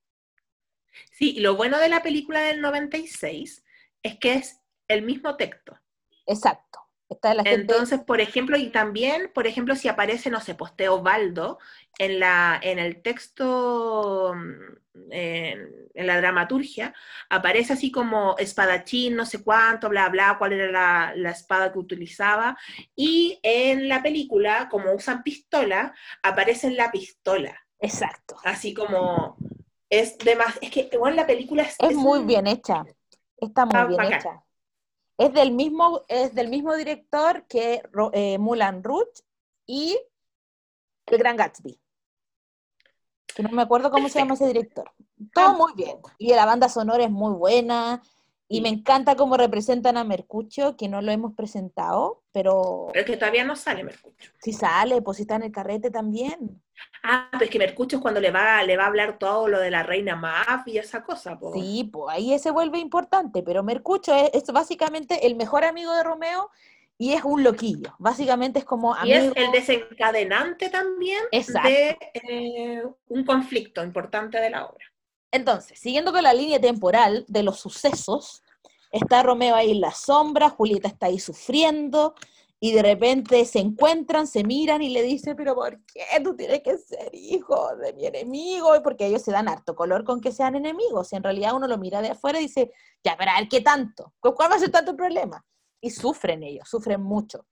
[1.13, 3.65] Sí, y lo bueno de la película del 96
[4.03, 5.75] es que es el mismo texto.
[6.27, 6.81] Exacto.
[7.11, 10.75] Está la gente, Entonces, por ejemplo, y también, por ejemplo, si aparece, no sé, pues
[10.77, 11.59] Teobaldo
[11.99, 16.95] en, la, en el texto, mm, en, en la dramaturgia,
[17.31, 21.79] aparece así como espadachín, no sé cuánto, bla, bla, cuál era la, la espada que
[21.79, 22.59] utilizaba.
[22.97, 27.59] Y en la película, como usan pistola, aparece en la pistola.
[27.81, 28.37] exacto.
[28.45, 29.37] Así como,
[29.91, 32.85] es de más, es que, bueno, la película es, Es muy un- bien hecha.
[33.39, 34.15] Está muy bien bacán.
[34.15, 34.45] hecha.
[35.19, 39.23] Es del mismo, es del mismo director que eh, Moulin Rouge
[39.67, 39.99] y
[41.07, 41.79] El Gran Gatsby.
[43.27, 44.91] Que no me acuerdo cómo se llama ese director.
[45.35, 45.99] Todo muy bien.
[46.19, 48.03] Y la banda sonora es muy buena.
[48.49, 48.61] Y Sí.
[48.63, 53.17] me encanta cómo representan a Mercucho, que no lo hemos presentado, pero Pero es que
[53.17, 54.31] todavía no sale Mercucho.
[54.41, 56.63] si sale, pues si está en el carrete también.
[57.03, 59.59] Ah, pero es que Mercucho es cuando le va, le va a hablar todo lo
[59.59, 61.53] de la reina Maaf y esa cosa, po.
[61.53, 66.05] Sí, pues ahí se vuelve importante, pero Mercucho es, es básicamente el mejor amigo de
[66.05, 66.51] Romeo
[66.97, 67.95] y es un loquillo.
[67.99, 69.35] Básicamente es como Y es amigo.
[69.37, 71.69] el desencadenante también Exacto.
[71.69, 74.85] de eh, un conflicto importante de la obra.
[75.31, 78.43] Entonces, siguiendo con la línea temporal de los sucesos,
[78.91, 82.15] está Romeo ahí en la sombra, Julieta está ahí sufriendo,
[82.61, 86.61] y de repente se encuentran, se miran y le dice, pero ¿por qué tú tienes
[86.63, 88.75] que ser hijo de mi enemigo?
[88.75, 91.13] Y porque ellos se dan harto color con que sean enemigos.
[91.13, 92.73] Y en realidad uno lo mira de afuera y dice,
[93.05, 94.13] ya, pero a ver, ¿qué tanto?
[94.19, 95.45] ¿Cu- ¿Cuál va a ser tanto el problema?
[95.81, 97.47] Y sufren ellos, sufren mucho.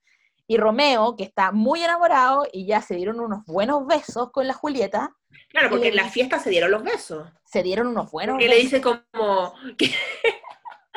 [0.45, 4.53] Y Romeo, que está muy enamorado y ya se dieron unos buenos besos con la
[4.53, 5.15] Julieta,
[5.49, 7.25] Claro, porque le en la fiesta se dieron los besos.
[7.45, 8.71] se dieron unos buenos Porque le besos.
[8.71, 9.53] dice como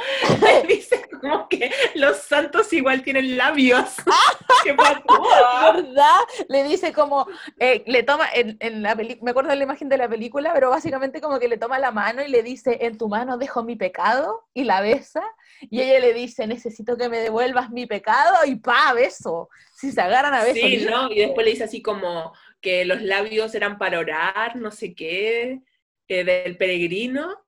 [0.69, 3.97] Dice como que los santos igual tienen labios.
[4.65, 6.21] ¡Qué ¿Verdad?
[6.49, 7.27] Le dice como,
[7.59, 10.71] eh, le toma, en, en la me acuerdo de la imagen de la película, pero
[10.71, 13.77] básicamente como que le toma la mano y le dice, en tu mano dejo mi
[13.77, 15.23] pecado, y la besa,
[15.61, 19.49] y ella le dice, necesito que me devuelvas mi pecado, y pa, beso.
[19.75, 20.61] Si se agarran a besos.
[20.61, 21.11] Sí, ¿no?
[21.11, 25.61] Y después le dice así como que los labios eran para orar, no sé qué,
[26.09, 27.39] eh, del peregrino.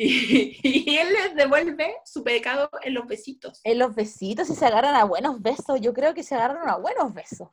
[0.00, 3.60] Y, y él les devuelve su pecado en los besitos.
[3.64, 5.80] En los besitos y se agarran a buenos besos.
[5.80, 7.48] Yo creo que se agarran a buenos besos.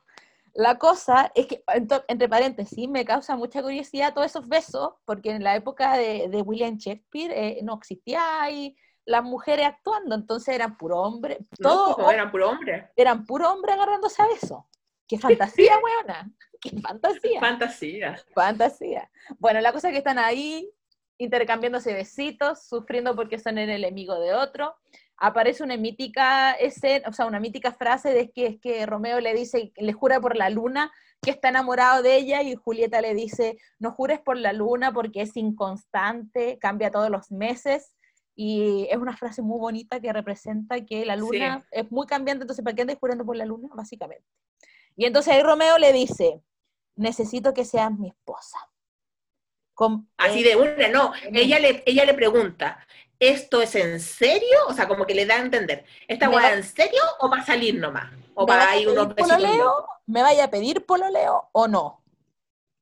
[0.54, 1.62] La cosa es que,
[2.08, 6.40] entre paréntesis, me causa mucha curiosidad todos esos besos, porque en la época de, de
[6.40, 11.68] William Shakespeare eh, no existía ahí las mujeres actuando, entonces eran puro hombre, ¿no?
[11.68, 12.90] todo Como eran puro hombre.
[12.96, 14.60] eran puro hombre agarrándose a besos.
[15.06, 16.30] ¡Qué fantasía, weona!
[16.60, 17.38] ¡Qué fantasía!
[17.40, 18.16] Fantasía.
[18.34, 19.10] Fantasía.
[19.38, 20.68] Bueno, la cosa es que están ahí
[21.18, 24.74] intercambiándose besitos, sufriendo porque son el enemigo de otro.
[25.16, 29.34] Aparece una mítica escena, o sea, una mítica frase de que es que Romeo le
[29.34, 33.58] dice, le jura por la luna que está enamorado de ella y Julieta le dice,
[33.78, 37.94] no jures por la luna porque es inconstante, cambia todos los meses.
[38.38, 42.62] Y es una frase muy bonita que representa que la luna es muy cambiante, entonces
[42.62, 43.68] ¿para qué andas jurando por la luna?
[43.74, 44.26] Básicamente.
[44.94, 46.42] Y entonces ahí Romeo le dice,
[46.96, 48.58] necesito que seas mi esposa.
[49.76, 51.12] Com- Así de una, no.
[51.34, 52.78] Ella le, ella le pregunta,
[53.20, 54.56] ¿esto es en serio?
[54.68, 57.44] O sea, como que le da a entender, ¿esta weá en serio o va a
[57.44, 58.10] salir nomás?
[58.34, 59.86] O ¿Me va a ir unos pololeo?
[60.06, 62.02] ¿Me vaya a pedir pololeo o no?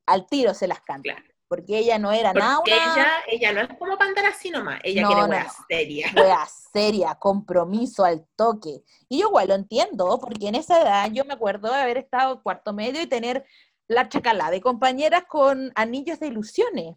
[0.06, 1.14] Al tiro se las canta.
[1.14, 1.24] Claro.
[1.48, 4.80] Porque ella no era nada Porque ella, ella no es como para andar así nomás,
[4.84, 5.50] ella No, quiere no, weá no.
[5.68, 6.46] seria.
[6.72, 8.82] seria, compromiso al toque.
[9.08, 12.42] Y yo igual lo entiendo, porque en esa edad yo me acuerdo de haber estado
[12.42, 13.44] cuarto medio y tener
[13.88, 16.96] la chacalá de compañeras con anillos de ilusiones.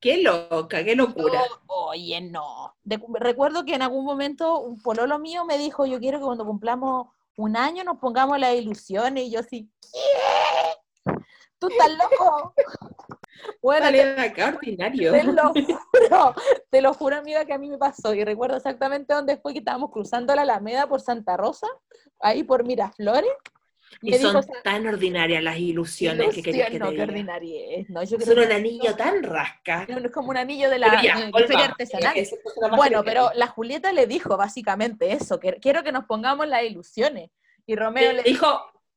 [0.00, 1.42] Qué loca, qué locura.
[1.66, 2.76] Oh, oye, no.
[2.84, 6.44] De- recuerdo que en algún momento un pololo mío me dijo, yo quiero que cuando
[6.46, 9.24] cumplamos un año nos pongamos las ilusiones.
[9.24, 11.12] Y yo así, ¿qué?
[11.58, 12.54] ¿Tú estás loco?
[13.62, 15.12] Bueno, Sale te, ordinario.
[15.12, 16.34] te lo juro,
[16.70, 18.12] te lo juro, amiga, que a mí me pasó.
[18.12, 21.68] Y recuerdo exactamente dónde fue que estábamos cruzando la Alameda por Santa Rosa,
[22.20, 23.30] ahí por Miraflores.
[24.00, 27.04] Y son dijo, tan ordinarias las ilusiones que querías que Ilusión, te no, diga.
[27.04, 28.02] ordinaria ¿no?
[28.04, 29.86] Yo creo Son que un anillo tan rasca.
[29.88, 32.14] no, es como un anillo de la Pero ya, feria ya, artesanal.
[32.76, 37.30] Bueno, pero la Julieta le dijo básicamente eso, que quiero que nos pongamos las ilusiones.
[37.66, 38.46] Y Romeo Le le dijo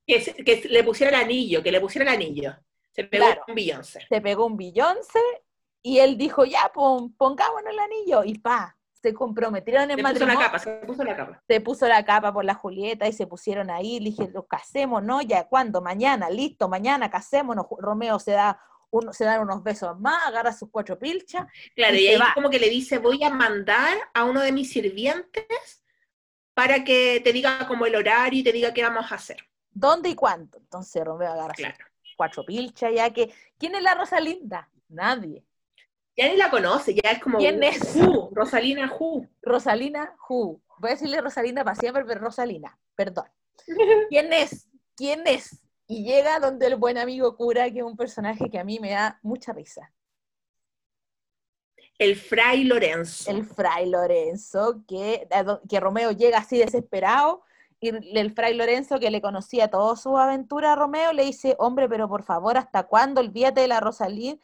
[0.05, 2.55] que, le pusiera el anillo, que le pusiera el anillo.
[2.91, 3.43] Se pegó Claro.
[3.47, 4.05] un Beyoncé.
[4.07, 5.19] se pegó un Beyoncé
[5.81, 8.23] y él dijo, ya, pon, pongámonos el anillo.
[8.23, 10.39] Y pa, se comprometieron en Se puso la matrimonio.
[10.39, 11.43] capa, se puso la capa.
[11.47, 13.99] Se puso la capa por la Julieta y se pusieron ahí.
[13.99, 15.21] Le dije, los casemos, ¿no?
[15.21, 15.81] Ya, ¿cuándo?
[15.81, 17.65] Mañana, listo, mañana casémonos.
[17.79, 18.59] Romeo se da
[18.91, 21.47] un- se dan unos besos más, agarra sus cuatro pilchas.
[21.75, 22.31] Claro, Y ahí va.
[22.35, 25.83] como que le dice, voy a mandar a uno de mis sirvientes
[26.53, 29.37] para que te diga como el horario y te diga qué vamos a hacer.
[29.71, 30.57] ¿Dónde y cuándo?
[30.57, 33.33] Entonces Romeo agarra sus cuatro pilchas, ya que.
[33.57, 34.69] ¿Quién es la Rosalinda?
[34.89, 35.45] Nadie.
[36.21, 37.95] Ya ni la conoce, ya es como ¿Quién es?
[37.95, 39.27] Who, Rosalina Who.
[39.41, 40.61] Rosalina Who.
[40.77, 43.25] Voy a decirle Rosalinda para siempre, pero Rosalina, perdón.
[44.09, 44.67] ¿Quién es?
[44.95, 45.63] ¿Quién es?
[45.87, 48.91] Y llega donde el buen amigo cura, que es un personaje que a mí me
[48.91, 49.91] da mucha risa.
[51.97, 53.31] El Fray Lorenzo.
[53.31, 55.27] El fray Lorenzo, que,
[55.67, 57.41] que Romeo llega así desesperado,
[57.79, 61.89] y el fray Lorenzo, que le conocía toda su aventura a Romeo, le dice, hombre,
[61.89, 63.21] pero por favor, ¿hasta cuándo?
[63.21, 64.37] Olvídate de la Rosalía,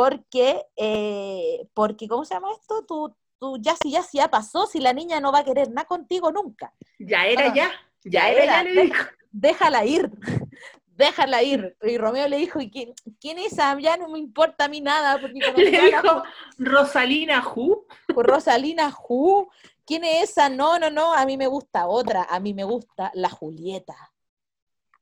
[0.00, 2.86] porque, eh, porque ¿cómo se llama esto?
[2.86, 5.68] Tú, tú ya si ya si ya pasó, si la niña no va a querer
[5.68, 6.72] nada contigo nunca.
[6.98, 7.70] Ya era ya,
[8.02, 9.04] ya ya era era, ya, le dijo.
[9.30, 10.10] déjala ir,
[10.96, 11.76] déjala ir.
[11.82, 13.78] Y Romeo le dijo, ¿y quién, quién es esa?
[13.78, 16.22] Ya no me importa a mí nada, porque Le la dijo
[16.56, 17.84] Rosalina Who.
[18.14, 19.50] por Rosalina Ju.
[19.84, 20.48] ¿Quién es esa?
[20.48, 24.09] No, no, no, a mí me gusta otra, a mí me gusta la Julieta.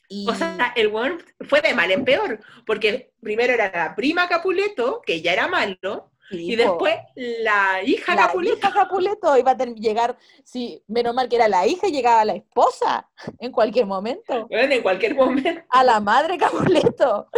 [0.08, 4.26] Y O sea, el weón fue de mal en peor, porque primero era la prima
[4.28, 8.56] Capuleto, que ya era malo, y después la hija la Capuleto.
[8.56, 13.08] hija Capuleto iba a llegar, sí, menos mal que era la hija, llegaba la esposa
[13.38, 15.60] en cualquier momento, Bueno, en cualquier momento.
[15.68, 17.28] a la madre Capuleto.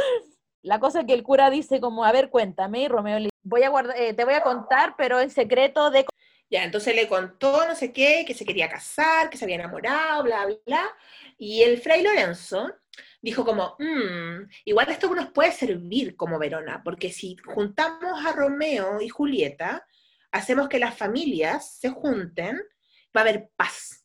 [0.63, 3.63] La cosa es que el cura dice como, a ver, cuéntame, y Romeo le voy
[3.63, 6.05] a guardar, eh, te voy a contar, pero en secreto de
[6.51, 10.25] Ya, entonces le contó no sé qué, que se quería casar, que se había enamorado,
[10.25, 10.85] bla, bla.
[11.39, 12.75] Y el fray Lorenzo
[13.23, 19.01] dijo como, "Mm, igual esto nos puede servir como Verona, porque si juntamos a Romeo
[19.01, 19.87] y Julieta,
[20.33, 22.57] hacemos que las familias se junten,
[23.17, 24.05] va a haber paz.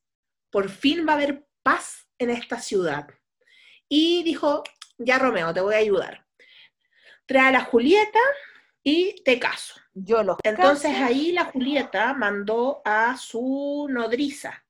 [0.51, 3.08] Por fin va a haber paz en esta ciudad.
[3.89, 4.63] Y dijo,
[4.97, 6.25] ya Romeo, te voy a ayudar.
[7.25, 8.19] Trae a la Julieta
[8.84, 9.75] y te caso.
[9.95, 11.05] Yo los Entonces caso.
[11.05, 14.65] ahí la Julieta mandó a su nodriza.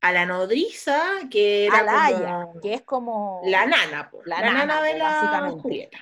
[0.00, 3.42] A la nodriza, que era a la como Haya, que es como...
[3.44, 5.62] la nana, po, La la, nana, nana de la básicamente.
[5.62, 5.98] Julieta.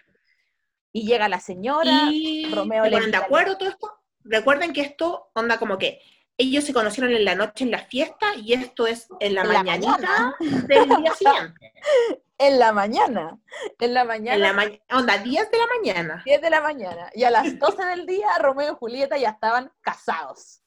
[0.93, 4.01] Y llega la señora, Y Romeo ¿se le de acuerdo todo esto?
[4.23, 6.01] Recuerden que esto onda como que
[6.37, 9.49] ellos se conocieron en la noche en la fiesta y esto es en la En
[9.49, 10.37] la mañanita mañana.
[10.67, 11.73] del día siguiente.
[12.39, 13.39] en la mañana.
[13.79, 14.35] En la mañana.
[14.35, 16.23] En la ma- onda 10 de la mañana.
[16.25, 17.11] 10 de la mañana.
[17.15, 20.61] Y a las 12 del día, Romeo y Julieta ya estaban casados.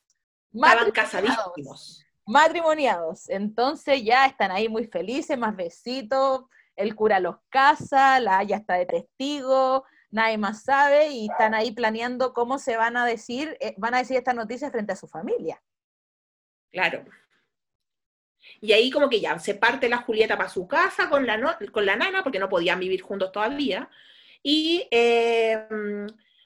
[0.53, 2.03] Estaban casadísimos.
[2.25, 3.29] Matrimoniados.
[3.29, 6.43] Entonces ya están ahí muy felices, más besitos.
[6.75, 11.71] El cura los casa, la Haya está de testigo, nadie más sabe y están ahí
[11.71, 15.07] planeando cómo se van a decir, eh, van a decir estas noticias frente a su
[15.07, 15.61] familia.
[16.71, 17.05] Claro.
[18.61, 21.55] Y ahí como que ya se parte la Julieta para su casa con la, no-
[21.71, 23.89] con la nana, porque no podían vivir juntos todavía.
[24.41, 25.67] Y eh,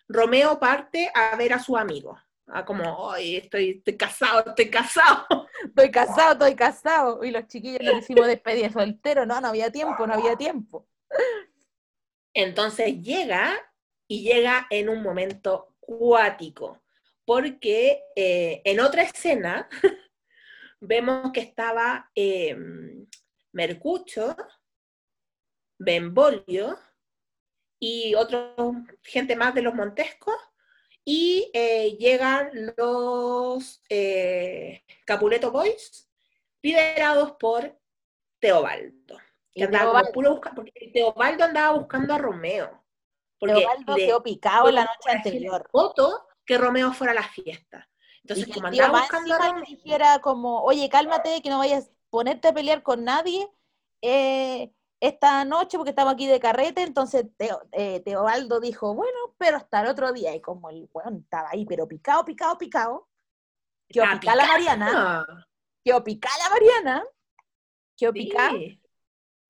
[0.07, 2.17] Romeo parte a ver a su amigo.
[2.47, 5.25] Ah, como, "Ay, estoy, estoy casado, estoy casado.
[5.63, 7.23] Estoy casado, estoy casado.
[7.23, 9.25] Y los chiquillos nos hicimos despedida de soltero.
[9.27, 10.87] No, no había tiempo, no había tiempo.
[12.33, 13.57] Entonces llega
[14.07, 16.81] y llega en un momento cuático,
[17.25, 19.69] porque eh, en otra escena
[20.79, 22.55] vemos que estaba eh,
[23.51, 24.35] Mercucho,
[25.77, 26.77] Benvolio
[27.79, 28.55] y otra
[29.03, 30.35] gente más de los Montescos,
[31.03, 36.09] y eh, llegan los eh, Capuleto Boys,
[36.61, 37.77] liderados por
[38.39, 39.19] Teobaldo.
[39.53, 42.83] Que Y Teobaldo, busca- porque Teobaldo andaba buscando a Romeo.
[43.39, 45.69] Porque Teobaldo quedó picado en la noche anterior.
[45.73, 47.89] voto que Romeo fuera a la fiesta.
[48.23, 51.87] Entonces, y que como andaba buscando a Romeo, dijera como, oye, cálmate, que no vayas
[51.87, 53.49] a ponerte a pelear con nadie
[54.01, 56.83] eh, esta noche porque estamos aquí de carrete.
[56.83, 60.33] Entonces Teo- eh, Teobaldo dijo, bueno, pero hasta el otro día.
[60.35, 63.09] Y como el weón estaba ahí, pero picado, picado, picado,
[63.89, 65.25] quedó Ah, picada la Mariana,
[65.83, 67.03] quedó picada la Mariana,
[67.97, 68.80] quedó picada, sí.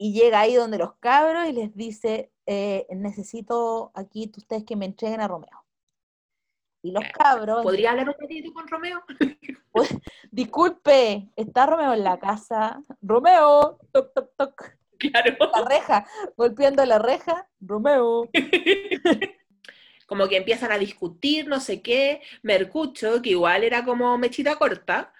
[0.04, 4.86] Y llega ahí donde los cabros y les dice, eh, necesito aquí ustedes que me
[4.86, 5.64] entreguen a Romeo.
[6.82, 9.04] Y los cabros, ¿Podría hablar un ratito con Romeo?
[10.32, 12.82] disculpe, ¿está Romeo en la casa?
[13.04, 15.36] Romeo, toc, toc, toc, Claro.
[15.54, 18.28] la reja, golpeando la reja, Romeo.
[20.08, 22.24] Como que empiezan a discutir, no sé qué.
[22.42, 25.14] Mercucho, que igual era como mechita corta,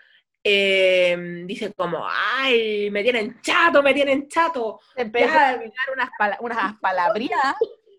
[0.44, 4.80] eh, dice como, ay, me tienen chato, me tienen chato.
[4.96, 5.60] Empezó a dar
[5.94, 7.56] unas, pala- unas palabrías,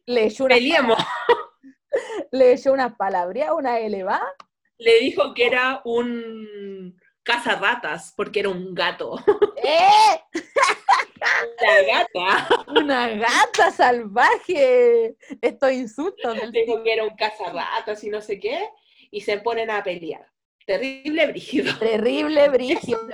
[0.07, 0.98] le echó una, Peleemos.
[2.33, 4.35] le echó unas palabrías, una elevada,
[4.78, 9.16] Le dijo que era un cazarratas, porque era un gato.
[9.57, 10.20] ¡eh!
[11.61, 12.64] La gata.
[12.66, 15.16] ¡Una gata salvaje!
[15.40, 18.68] Estos insultos del dijo que era un cazarratas y no sé qué,
[19.12, 20.26] y se ponen a pelear.
[20.78, 21.72] Terrible brígido.
[21.78, 22.50] terrible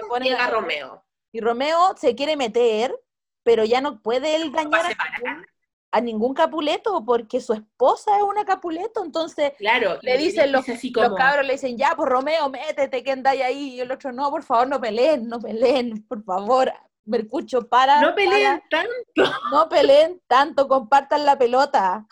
[0.09, 1.05] ponen Llega a- Romeo.
[1.33, 2.95] Y Romeo se quiere meter,
[3.43, 5.47] pero ya no puede él dañar a ningún,
[5.93, 10.91] a ningún Capuleto, porque su esposa es una Capuleto, entonces Claro, le dicen los, así
[10.95, 14.31] los cabros, le dicen, ya, pues Romeo, métete, que andáis ahí, y el otro, no,
[14.31, 16.73] por favor, no peleen, no peleen, por favor,
[17.05, 19.33] Mercucho, para, no peleen tanto.
[19.51, 22.07] no peleen tanto, compartan la pelota.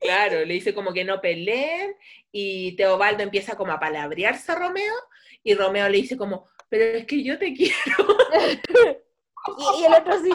[0.00, 1.94] Claro, le dice como que no peleen,
[2.30, 4.94] y Teobaldo empieza como a palabrearse a Romeo,
[5.42, 8.16] y Romeo le dice como, pero es que yo te quiero.
[9.78, 10.30] Y, el otro así,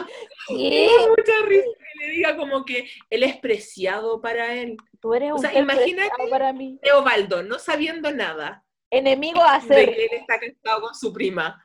[0.48, 0.88] Y ¿qué?
[1.08, 4.76] mucha risa que le diga como que él es preciado para él.
[5.00, 6.78] Tú eres O un sea, ser imagínate- para mí.
[6.82, 9.94] Teobaldo, no sabiendo nada Enemigo a de ser.
[9.94, 11.64] que él está casado con su prima.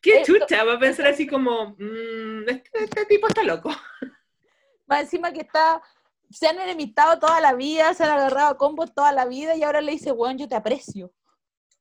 [0.00, 0.64] ¿Qué Esto- chucha?
[0.64, 3.70] Va a pensar así como, "Mm, este, este tipo está loco.
[4.86, 5.82] Más encima que está,
[6.30, 9.62] se han enemistado toda la vida, se han agarrado a combos toda la vida y
[9.62, 11.12] ahora le dice, weón, yo te aprecio.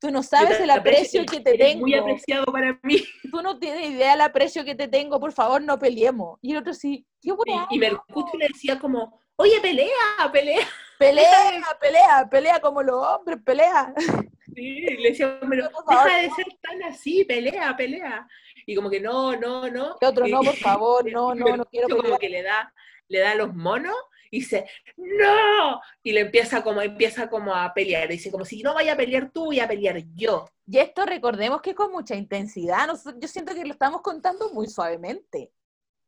[0.02, 1.82] Tú no sabes Yo te el aprecio aprecio, que te tengo.
[1.82, 3.04] Muy apreciado para mí.
[3.32, 6.40] Tú no tienes idea del aprecio que te tengo, por favor, no peleemos.
[6.42, 9.90] Y el otro sí, qué Y, weá, y Mercucho le decía como, oye, pelea,
[10.32, 10.66] pelea.
[10.98, 11.28] pelea,
[11.82, 13.94] pelea, pelea como los hombres, pelea.
[14.56, 18.28] Sí, le decía, pero deja de ser tan así, pelea, pelea.
[18.66, 19.96] Y como que no, no, no.
[20.02, 22.20] Y otro, Y- no, por favor, no, y no, no quiero Mercucho como pelear.
[22.20, 22.74] que le da,
[23.10, 23.96] le da los monos
[24.32, 25.82] y dice, ¡No!
[26.04, 28.08] Y le empieza como, empieza como a pelear.
[28.10, 30.46] Dice, como si no vaya a pelear tú, voy a pelear yo.
[30.68, 34.68] Y esto recordemos que con mucha intensidad, nosotros- yo siento que lo estamos contando muy
[34.68, 35.52] suavemente.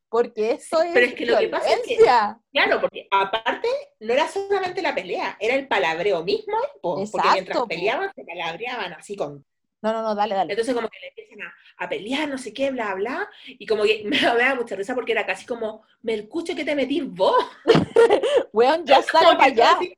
[0.10, 1.98] Porque esto Sí, es, pero es que lo que pasa es que-.
[1.98, 3.70] Claro, porque aparte
[4.02, 8.26] no era solamente la pelea, era el palabreo mismo, po, porque Exacto, mientras peleaban se
[8.26, 9.46] palabreaban así con
[9.82, 10.52] No, no, no, dale, dale.
[10.54, 13.84] Entonces como que le empiezan a, a pelear, no sé qué, bla, bla, y como
[13.84, 17.36] que me daba mucha risa porque era casi como, Mercucho, que te metís vos?
[18.54, 19.72] Weón, ya sale para allá.
[19.74, 19.94] así,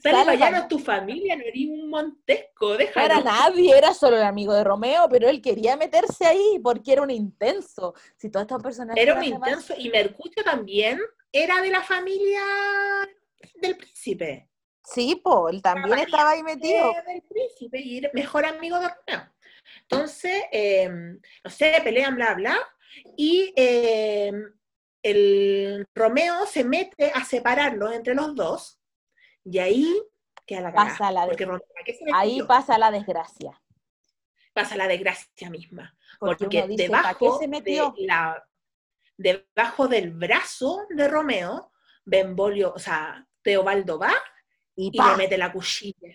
[0.00, 3.06] Sale Sale para allá, no es tu familia, no eres un Montesco, No déjalo.
[3.06, 7.02] era nadie, era solo el amigo de Romeo, pero él quería meterse ahí porque era
[7.02, 7.94] un intenso.
[8.16, 11.00] Si todas estas personas Era un intenso, y Mercucho también
[11.32, 12.40] era de la familia
[13.56, 14.49] del príncipe.
[14.92, 16.92] Sí, po, él también María estaba ahí metido.
[16.92, 19.32] de- del príncipe y mejor amigo de Romeo.
[19.82, 22.58] Entonces, eh, no sé, pelean, bla, bla,
[23.16, 24.32] y eh,
[25.02, 28.80] el Romeo se mete a separarlos entre los dos,
[29.44, 30.02] y ahí
[30.46, 30.90] queda la cagada.
[30.98, 31.28] Pasa la.
[32.14, 33.60] Ahí pasa la desgracia.
[34.52, 35.96] pasa la desgracia misma.
[36.18, 37.94] Porque, Porque, uno dice, ¿para qué debajo, se metió?
[37.96, 38.48] de la,
[39.16, 41.72] debajo del brazo de Romeo,
[42.04, 44.12] Benvolio, o sea, Teobaldo va
[44.76, 46.08] Y, le mete la cuchilla.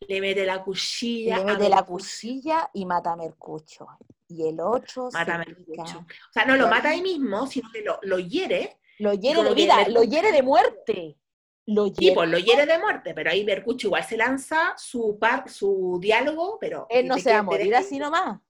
[0.00, 1.38] Le mete la cuchilla.
[1.38, 3.86] le mete la cuchilla y mata a Mercucho.
[4.28, 5.98] Y el otro Mata a Mercucho.
[5.98, 8.78] O sea, no lo mata ahí- mismo, sino que lo, lo hiere.
[8.98, 11.18] Lo hiere de vida, Mercucho- lo hiere de muerte.
[11.66, 12.14] Lo Y hiere.
[12.14, 16.58] pues lo hiere de muerte, pero ahí Mercucho igual se lanza su par, su diálogo,
[16.60, 16.86] pero.
[16.88, 18.40] Él no se va a morir así nomás.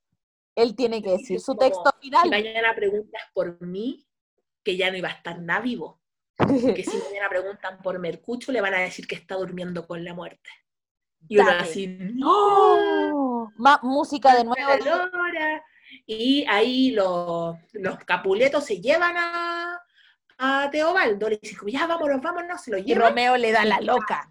[0.54, 2.28] Él tiene que decir su texto Si final.
[2.30, 4.06] mañana preguntas por mí,
[4.64, 6.00] que ya no iba a estar nada vivo.
[6.38, 10.14] Que si mañana preguntan por Mercucho, le van a decir que está durmiendo con la
[10.14, 10.50] muerte.
[11.28, 13.50] Y uno así, ¡Oh!
[13.56, 14.70] Más música de nuevo.
[16.06, 19.82] Y ahí los, los capuletos se llevan a,
[20.38, 23.08] a Teobaldo, le dicen, ya vámonos, vámonos, se lo Y llevan.
[23.08, 24.30] Romeo le da la loca.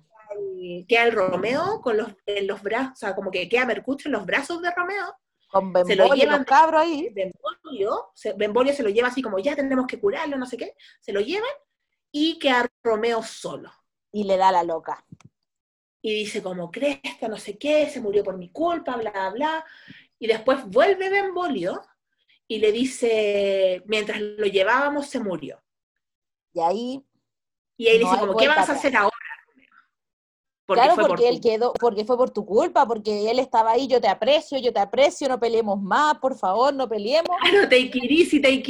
[0.56, 4.08] y queda el Romeo con los, en los brazos, o sea, como que queda Mercucho
[4.08, 5.14] en los brazos de Romeo.
[5.50, 7.10] Con Se lo y llevan los cabros ahí.
[7.14, 10.74] Benvolio, se, Benvolio se lo lleva así como, ya tenemos que curarlo, no sé qué.
[11.00, 11.50] Se lo llevan
[12.12, 13.72] y queda Romeo solo.
[14.12, 15.06] Y le da la loca.
[16.02, 19.66] y dice como cresta, no sé qué, se murió por mi culpa, bla, bla, bla.
[20.20, 21.82] Y después vuelve Benvolio
[22.48, 25.62] y le dice, mientras lo llevábamos se murió.
[26.54, 27.06] Y ahí,
[27.78, 29.12] Y ahí No dice como, ¿qué vas a hacer ahora?
[30.66, 33.88] Porque claro, por porque él quedó, porque fue por tu culpa, porque él estaba ahí,
[33.88, 37.30] yo te aprecio, yo te aprecio, no peleemos más, por favor, no peleemos.
[37.42, 38.64] Claro, take it easy, take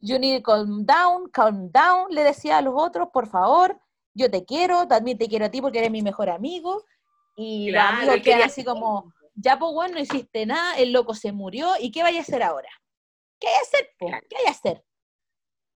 [0.00, 3.78] you need to calm down, calm down, le decía a los otros, por favor,
[4.14, 6.84] yo te quiero, también te quiero a ti porque eres mi mejor amigo.
[7.36, 11.14] Y Claro, los amigos quedan así como, ya pues bueno, no hiciste nada, el loco
[11.14, 12.68] se murió, ¿y qué vaya a hacer ahora?
[13.38, 14.06] ¿Qué hay a hacer, po?
[14.28, 14.84] ¿Qué hay a hacer?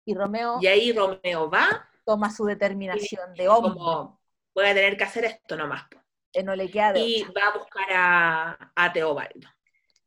[0.06, 4.20] Y Romeo Y ahí Romeo va, toma su determinación de hombre, como,
[4.54, 5.84] voy a tener que hacer esto nomás.
[5.90, 6.00] po.
[6.34, 7.42] que no le queda de Y otra.
[7.42, 9.48] va a buscar a, a Teobaldo.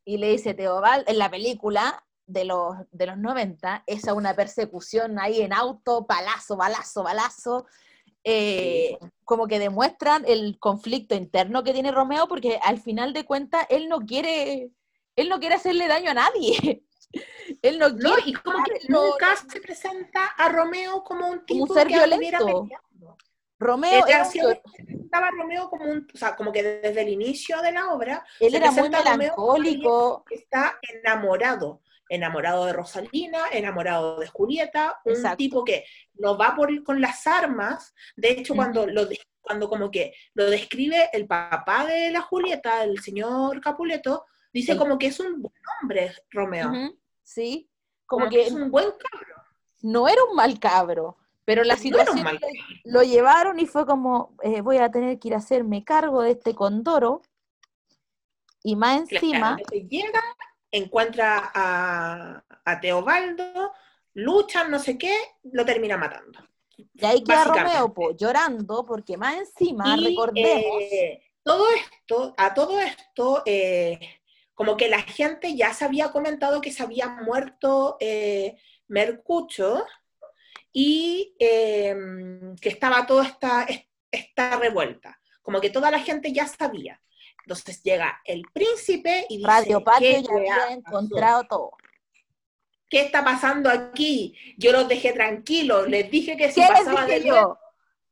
[0.05, 5.19] Y le dice Teobal, en la película de los, de los 90, esa una persecución
[5.19, 7.67] ahí en auto, balazo, balazo, balazo,
[8.25, 13.67] eh, como que demuestran el conflicto interno que tiene Romeo, porque al final de cuentas
[13.71, 14.71] él no quiere,
[15.15, 16.83] él no quiere hacerle daño a nadie.
[17.63, 17.97] él no ¿no?
[17.97, 21.95] quiere Y como que lo- nunca se presenta a Romeo como un tipo ser que
[21.95, 22.69] violento.
[23.59, 24.31] Romeo Era un
[24.85, 28.27] presentaba a Romeo como un, o sea, como que desde el inicio de la obra
[28.39, 35.37] él era muy a melancólico, está enamorado, enamorado de Rosalina, enamorado de Julieta, un Exacto.
[35.39, 35.85] tipo que
[36.15, 39.07] no va por con las armas, de hecho cuando lo
[39.41, 44.99] cuando como que lo describe el papá de la Julieta, el señor Capuleto, dice como
[44.99, 46.73] que es un buen hombre, Romeo,
[47.23, 47.69] sí,
[48.07, 49.35] como, como que, que es un buen cabro,
[49.83, 52.41] no era un mal cabro, pero la situación le-
[52.85, 56.33] lo llevaron y fue como, eh, voy a tener que ir a hacerme cargo de
[56.33, 57.23] este condoro.
[58.65, 60.21] Y más encima, Claro, llega,
[60.71, 63.73] encuentra a, a Teobaldo,
[64.15, 65.15] luchan, no sé qué,
[65.45, 66.41] lo termina matando.
[66.77, 67.45] y ahí queda.
[67.45, 74.01] Romeo po, llorando, porque más encima, Y, recordemos, eh, todo esto, a todo esto, eh,
[74.55, 78.57] como que la gente ya se había comentado que se había muerto eh,
[78.89, 79.85] Mercucho
[80.73, 81.95] y eh,
[82.61, 83.67] que estaba toda esta,
[84.11, 85.21] esta revuelta.
[85.43, 87.01] Como que toda la gente ya sabía.
[87.47, 91.71] Entonces llega el príncipe y dice, Radio Patio "¿Qué ya había encontrado todo.
[92.91, 94.35] ¿Qué está pasando aquí?
[94.59, 97.57] Yo los dejé tranquilos, les dije que si ¿Qué les pasaba de yo?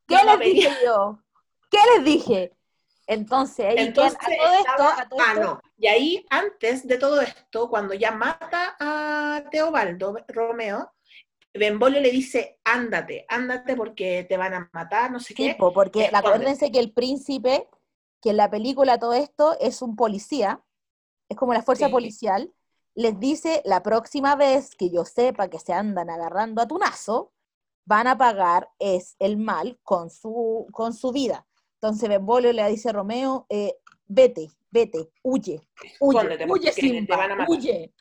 [0.06, 1.18] ¿Qué les dije yo?
[1.68, 2.52] ¿Qué les dije?
[3.08, 5.60] Entonces, ahí Entonces, a todo esto, estaba- a todo ah, esto, no.
[5.78, 10.92] Y ahí, antes de todo esto, cuando ya mata a Teobaldo, Romeo,
[11.52, 15.56] Benvolio le dice, ándate, ándate porque te van a matar, no sé qué.
[15.58, 17.68] po, porque acuérdense que el príncipe,
[18.24, 20.64] que en la película todo esto es un policía,
[21.28, 21.92] es como la fuerza Sí.
[21.92, 22.50] policial,
[22.94, 27.32] les dice la próxima vez que yo sepa que se andan agarrando a tunazo,
[27.84, 31.46] van a pagar es el mal con su, con su vida.
[31.74, 33.74] Entonces Benvolio le dice a Romeo, eh,
[34.06, 35.60] vete, vete, huye,
[36.00, 37.92] huye, huye Simba, huye,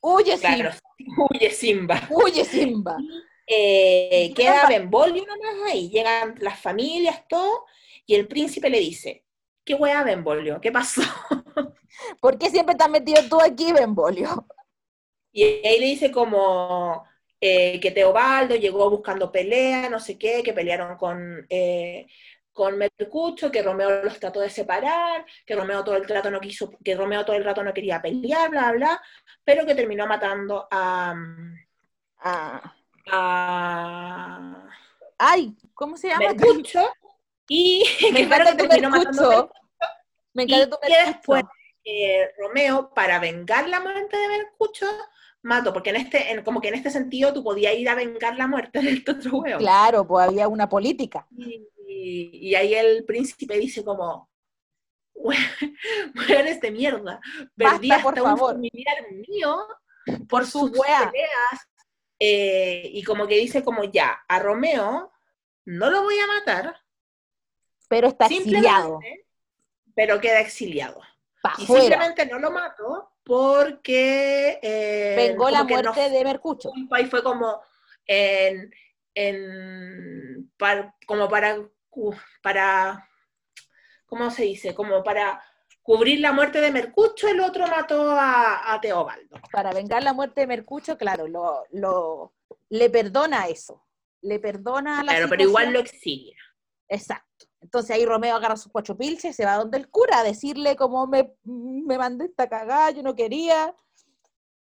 [0.00, 0.78] huye Claro, Simba,
[1.26, 2.08] huye Simba.
[2.08, 2.98] huye Simba.
[3.48, 7.64] Eh, queda Benvolio nomás ahí, llegan las familias, todo,
[8.06, 9.23] y el príncipe le dice,
[9.64, 10.60] ¿qué hueá Benvolio?
[10.60, 11.02] ¿Qué pasó?
[12.20, 14.46] ¿Por qué siempre estás metido tú aquí, Benvolio?
[15.32, 17.04] Y ahí le dice como
[17.40, 22.06] eh, que Teobaldo llegó buscando pelea, no sé qué, que pelearon con, eh,
[22.52, 26.70] con Mercucho, que Romeo los trató de separar, que Romeo todo el rato no quiso,
[26.84, 29.02] que Romeo todo el rato no quería pelear, bla, bla,
[29.44, 31.14] pero que terminó matando a,
[32.26, 32.74] Ah.
[33.12, 34.66] a
[35.18, 36.32] Ay, ¿cómo se llama?
[36.32, 36.80] Mercucho
[37.48, 39.52] y Me encanta que terminó matando.
[40.32, 41.44] Me Y encanta tu que después
[41.84, 44.86] eh, Romeo, para vengar la muerte de Mercucho,
[45.42, 48.36] mató, porque en este, en- como que en este sentido tú podías ir a vengar
[48.36, 49.58] la muerte del otro huevo.
[49.58, 51.26] Claro, pues había una política.
[51.36, 54.30] Y, y- y ahí el príncipe dice como,
[55.14, 55.40] weones
[56.60, 57.20] de mierda,
[57.56, 58.54] perdí Basta, por hasta un favor.
[58.54, 58.96] familiar
[59.28, 59.66] mío
[60.28, 61.10] Por sus su wea.
[61.10, 61.68] peleas.
[62.18, 65.12] Eh, y como que dice como ya, a Romeo
[65.66, 66.80] no lo voy a matar,
[67.88, 69.00] Pero está exiliado.
[69.94, 71.00] pero queda exiliado.
[71.42, 74.58] Pa' Y simplemente no lo mato porque...
[74.62, 76.70] eh, Vengó la no muerte de Mercucho.
[76.70, 77.60] culpa y fue como
[78.06, 78.72] en,
[79.14, 81.58] en par- como para
[82.42, 83.08] para
[84.06, 84.74] ¿cómo se dice?
[84.74, 85.40] como para
[85.82, 90.40] cubrir la muerte de Mercucho el otro mató a, a Teobaldo Para vengar la muerte
[90.40, 92.34] de Mercucho, claro, lo, lo,
[92.70, 93.84] le perdona eso.
[94.22, 96.36] Le perdona la claro pero igual lo exilia
[96.88, 97.46] Exacto.
[97.64, 100.76] Entonces ahí Romeo agarra sus cuatro pilches y se va donde el cura a decirle
[100.76, 103.74] como me, me mandé esta cagada, yo no quería,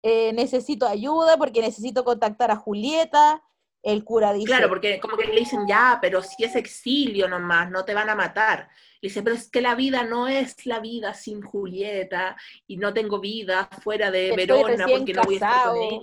[0.02, 3.42] eh, necesito ayuda porque necesito contactar a Julieta.
[3.82, 7.70] El cura dice, claro porque como que le dicen ya pero si es exilio nomás
[7.70, 8.68] no te van a matar
[9.00, 12.36] le dice pero es que la vida no es la vida sin Julieta
[12.66, 16.00] y no tengo vida fuera de Estoy Verona porque no voy a estar con él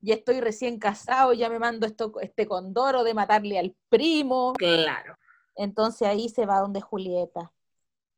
[0.00, 4.52] y estoy recién casado, ya me mando esto, este condoro de matarle al primo.
[4.54, 5.16] claro
[5.56, 7.52] Entonces ahí se va donde Julieta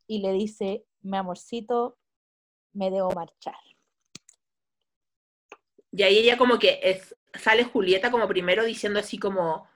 [0.07, 1.97] y le dice, mi amorcito,
[2.72, 3.55] me debo marchar.
[5.93, 9.68] Y ahí ella como que es- sale Julieta como primero diciendo así como,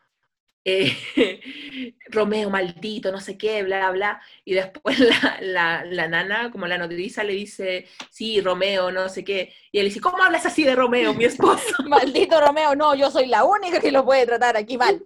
[0.65, 0.93] eh,
[2.09, 4.21] Romeo maldito, no sé qué, bla, bla.
[4.45, 9.25] Y después la, la, la nana, como la nodriza, le dice, sí, Romeo, no sé
[9.25, 9.53] qué.
[9.73, 11.63] Y él dice, ¿cómo hablas así de Romeo, mi esposo?
[11.89, 15.05] Maldito Romeo, no, yo soy la única que lo puede tratar aquí mal.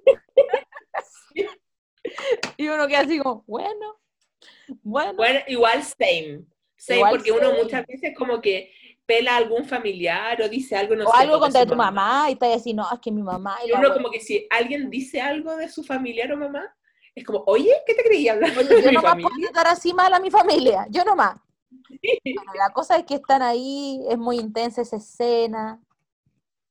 [2.56, 4.00] y uno queda así como, bueno,
[4.82, 5.14] bueno.
[5.14, 6.44] Bueno, igual same.
[6.76, 7.62] Same, Igual porque uno same.
[7.62, 8.72] muchas veces como que
[9.06, 12.32] pela a algún familiar o dice algo, no o sé, algo contra tu mamá y
[12.34, 13.92] está así, no, es que mi mamá y Y uno wea".
[13.92, 16.74] como que si alguien dice algo de su familiar o mamá,
[17.14, 20.12] es como, oye, ¿qué te creía hablar Oye, de yo nomás podía tratar así mal
[20.14, 21.36] a mi familia, yo nomás.
[22.34, 25.80] Bueno, la cosa es que están ahí, es muy intensa esa escena.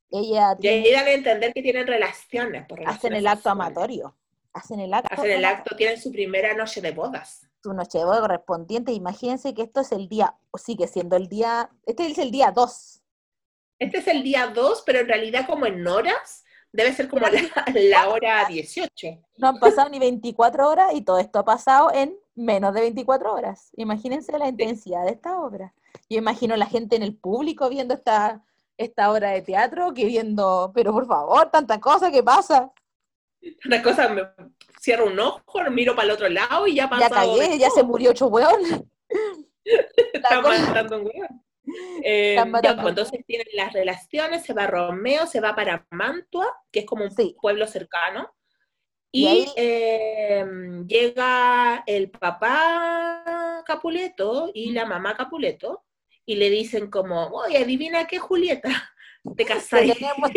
[0.09, 2.65] Ella Y ahí dan a entender que tienen relaciones.
[2.67, 4.15] Por hacen relaciones el acto amatorio.
[4.53, 5.13] Hacen el acto.
[5.13, 7.47] Hacen el acto, tienen su primera noche de bodas.
[7.63, 8.91] su noche de boda correspondiente.
[8.91, 12.51] Imagínense que esto es el día, o sigue siendo el día, este es el día
[12.51, 13.01] 2.
[13.79, 17.41] Este es el día 2, pero en realidad como en horas, debe ser como la,
[17.73, 18.89] la hora 18.
[19.37, 23.33] No han pasado ni 24 horas y todo esto ha pasado en menos de 24
[23.33, 23.71] horas.
[23.75, 25.73] Imagínense la intensidad de esta obra.
[26.09, 28.43] Yo imagino la gente en el público viendo esta,
[28.77, 32.71] esta obra de teatro, que viendo, pero por favor, tanta cosa que pasa.
[33.65, 34.23] Una cosa, me
[34.79, 37.15] cierro un ojo, miro para el otro lado y ya Ya pasó.
[37.15, 38.89] cagué, ya se murió weón.
[40.13, 41.43] Están cosa- matando un weón.
[42.03, 46.79] Eh, ya, pues, entonces tienen las relaciones, se va Romeo, se va para Mantua, que
[46.81, 47.35] es como un Sí.
[47.41, 48.33] pueblo cercano,
[49.13, 50.45] Y eh,
[50.87, 55.83] llega el papá Capuleto y la mamá Capuleto,
[56.25, 58.69] y le dicen como, oye, adivina qué, Julieta,
[59.23, 59.93] te Te casáis.
[59.97, 60.31] tenemos,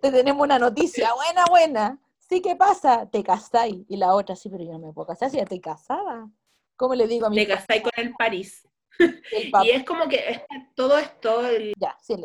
[0.00, 1.98] te tenemos una noticia buena, buena.
[2.32, 3.04] Sí, ¿qué pasa?
[3.10, 3.84] Te casáis.
[3.88, 6.30] Y la otra, sí, pero yo no me puedo casar si ya estoy casada.
[6.76, 8.66] ¿Cómo le digo a mi Te casáis con el París.
[9.30, 9.50] el?
[9.66, 10.42] Y es como que
[10.74, 12.16] todo esto, el- Ya, sí,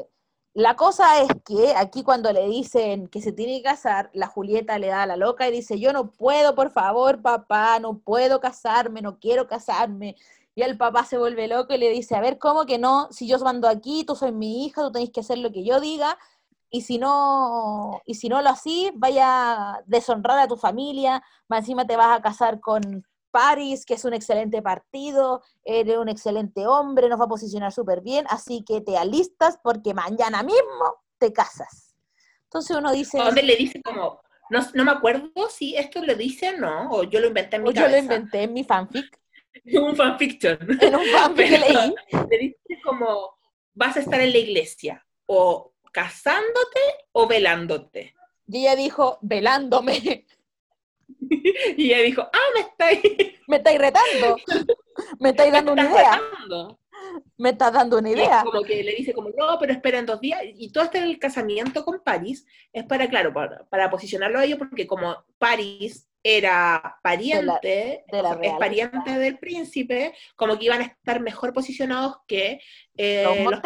[0.53, 4.79] La cosa es que aquí cuando le dicen que se tiene que casar, la Julieta
[4.79, 8.39] le da a la loca y dice, yo no puedo, por favor, papá, no puedo
[8.39, 10.15] casarme, no quiero casarme.
[10.55, 13.09] Y el papá se vuelve loco y le dice, a ver, ¿cómo que no?
[13.11, 15.81] Si yo mando aquí, tú soy mi hija, tú tenés que hacer lo que yo
[15.81, 16.17] diga,
[16.69, 21.59] y si no, y si no lo así, vaya a deshonrar a tu familia, más
[21.59, 26.65] encima te vas a casar con Paris, que es un excelente partido, eres un excelente
[26.67, 31.31] hombre, nos va a posicionar súper bien, así que te alistas porque mañana mismo te
[31.31, 31.95] casas.
[32.43, 36.49] Entonces uno dice, donde le dice como, no, no me acuerdo si esto lo dice
[36.49, 39.19] o no, o yo lo inventé en mi o yo lo inventé en mi fanfic,
[39.81, 40.57] un fanfiction.
[40.81, 41.95] En un fanfic leí.
[42.29, 43.37] Le dice como,
[43.73, 46.79] vas a estar en la iglesia, o casándote
[47.11, 48.15] o velándote.
[48.47, 50.25] Y ella dijo, velándome.
[51.77, 53.01] Y ella dijo, ah, me estáis,
[53.47, 54.37] Me estáis retando.
[55.19, 56.21] Me estáis dando me una idea.
[56.21, 56.79] retando.
[57.37, 58.43] Me estás dando una idea.
[58.43, 60.41] como que le dice como, no, pero espera en dos días.
[60.43, 64.57] Y todo este el casamiento con Paris es para, claro, para, para posicionarlo a ellos,
[64.57, 70.85] porque como Paris era pariente, de la es pariente del príncipe, como que iban a
[70.85, 72.59] estar mejor posicionados que
[72.97, 73.61] eh, Los.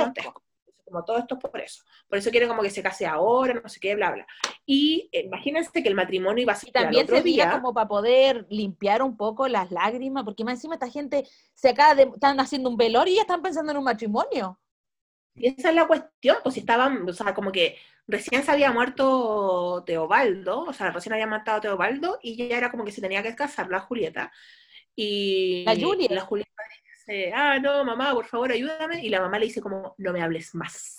[0.91, 1.83] Como todo esto es por eso.
[2.07, 4.27] Por eso quieren como que se case ahora, no sé qué, bla, bla.
[4.65, 7.51] Y eh, imagínense que el matrimonio iba a ser Y también otro servía día.
[7.53, 11.95] como para poder limpiar un poco las lágrimas, porque más encima esta gente se acaba
[11.95, 14.59] de, están haciendo un velorio y ya están pensando en un matrimonio.
[15.35, 17.77] Y esa es la cuestión, pues si estaban, o sea, como que
[18.07, 22.69] recién se había muerto Teobaldo, o sea, recién había matado a Teobaldo y ya era
[22.69, 24.31] como que se tenía que casar la Julieta.
[24.95, 26.11] Y La Juliet.
[26.11, 26.51] la Julieta
[27.11, 29.03] dice, ah, no, mamá, por favor, ayúdame.
[29.05, 30.95] Y la mamá le dice como, no me hables más.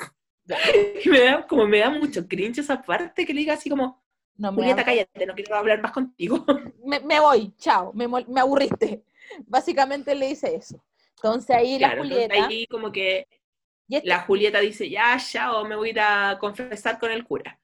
[1.04, 4.02] Y me da, como me da mucho cringe esa parte que le diga así como,
[4.36, 6.44] No me, Julieta, cállate, no quiero hablar más contigo.
[6.84, 9.04] me, me voy, chao, me, me aburriste.
[9.46, 10.82] Básicamente le dice eso.
[11.16, 13.28] Entonces ahí la entonces Julieta, ahí como que
[13.88, 17.24] y esta- la Julieta dice, ya, chao, me voy a ir a confesar con el
[17.24, 17.60] cura,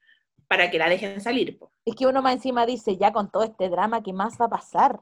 [0.47, 1.57] para que la dejen salir.
[1.57, 1.71] po.
[1.85, 4.49] es que uno más encima dice, ya con todo este drama, ¿qué más va a
[4.49, 4.99] pasar?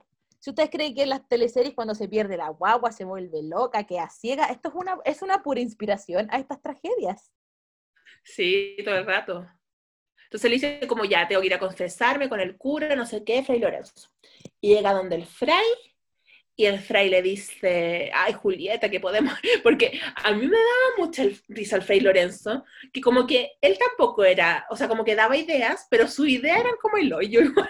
[0.47, 3.83] Si ustedes creen que en las teleseries cuando se pierde la guagua, se vuelve loca,
[3.83, 7.33] queda ciega, esto es una, es una pura inspiración a estas tragedias.
[8.23, 9.45] Sí, todo el rato.
[10.23, 13.25] Entonces le dice como ya, tengo que ir a confesarme con el cura, no sé
[13.25, 14.09] qué, Fray Lorenzo.
[14.61, 15.67] Y llega donde el fray,
[16.55, 19.33] y el fray le dice, ay Julieta, que podemos,
[19.63, 24.23] porque a mí me daba mucha risa el fray Lorenzo, que como que él tampoco
[24.23, 27.69] era, o sea, como que daba ideas, pero su idea eran como el hoyo, igual,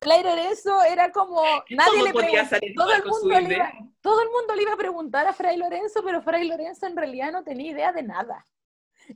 [0.00, 4.28] Fray Lorenzo era como, nadie ¿cómo le preguntó, todo el mundo le iba, todo el
[4.30, 7.70] mundo le iba a preguntar a Fray Lorenzo, pero Fray Lorenzo en realidad no tenía
[7.70, 8.44] idea de nada.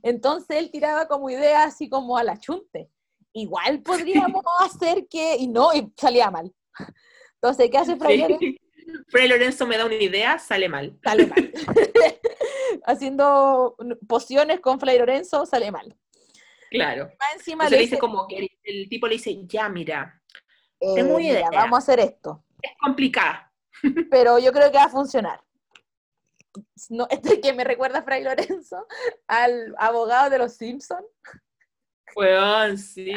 [0.03, 2.89] Entonces él tiraba como idea así como a la chunte.
[3.33, 6.53] Igual podríamos hacer que, y no, y salía mal.
[7.35, 8.21] Entonces, ¿qué hace Fray Sí.
[8.21, 8.45] Lorenzo?
[9.07, 10.97] Fray Lorenzo me da una idea, sale mal.
[11.03, 11.51] Sale mal.
[12.85, 13.75] Haciendo
[14.07, 15.95] pociones con Fray Lorenzo, sale mal.
[16.69, 17.09] Claro.
[17.33, 20.21] Encima le le dice dice, como que el, el tipo le dice, ya mira,
[20.85, 21.49] eh, tengo una mira, idea.
[21.51, 22.43] vamos a hacer esto.
[22.61, 23.51] es complicada.
[24.11, 25.41] pero yo creo que va a funcionar.
[26.89, 28.87] No, este que me recuerda a Fray Lorenzo,
[29.27, 31.05] al abogado de los Simpsons.
[32.15, 33.13] Weón, sí.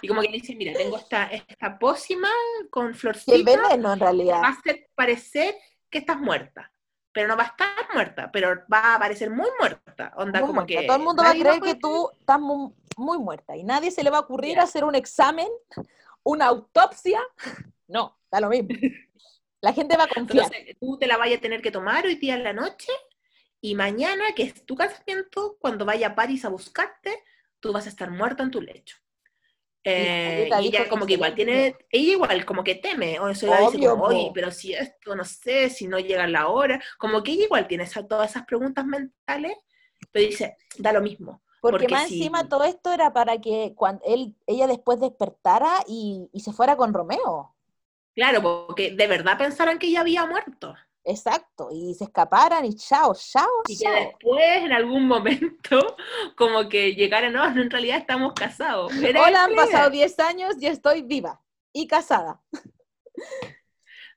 [0.00, 2.28] Y como que dice, mira, tengo esta, esta pócima
[2.70, 4.40] con Que florcita, veneno en realidad.
[4.42, 5.54] va a hacer parecer
[5.90, 6.72] que estás muerta.
[7.12, 10.12] Pero no va a estar muerta, pero va a parecer muy muerta.
[10.16, 10.80] Onda, Muy como muerta.
[10.80, 13.90] que Todo el mundo va a creer que tú estás mu- muy, muerta y nadie
[13.90, 15.48] se le va a ocurrir hacer un examen,
[16.28, 17.20] una autopsia.
[17.86, 18.68] No, da lo mismo.
[19.60, 20.44] La gente va a confiar.
[20.44, 22.92] Entonces, tú te la vayas a tener que tomar hoy día en la noche
[23.60, 27.24] y mañana, que es tu casamiento, cuando vaya a París a buscarte,
[27.58, 28.96] tú vas a estar muerta en tu lecho.
[29.82, 33.60] Eh, y ella como que igual tiene, ella igual como que teme, o eso ella
[33.62, 37.22] dice Obvio, como, oye, pero si esto, no sé, si no llega la hora, como
[37.22, 39.56] que ella igual tiene esa- todas esas preguntas mentales,
[40.12, 41.42] pero dice, da lo mismo.
[41.60, 46.28] Porque, porque más encima todo esto era para que cuando él, ella después despertara y,
[46.32, 47.54] y se fuera con Romeo.
[48.14, 50.74] Claro, porque de verdad pensaran que ella había muerto.
[51.04, 51.68] Exacto.
[51.72, 53.94] Y se escaparan y chao, chao, Y que chao.
[53.94, 55.96] después, en algún momento,
[56.36, 58.92] como que llegaran, no, en realidad estamos casados.
[59.02, 61.40] Era Hola, han pasado 10 años y estoy viva
[61.72, 62.40] y casada.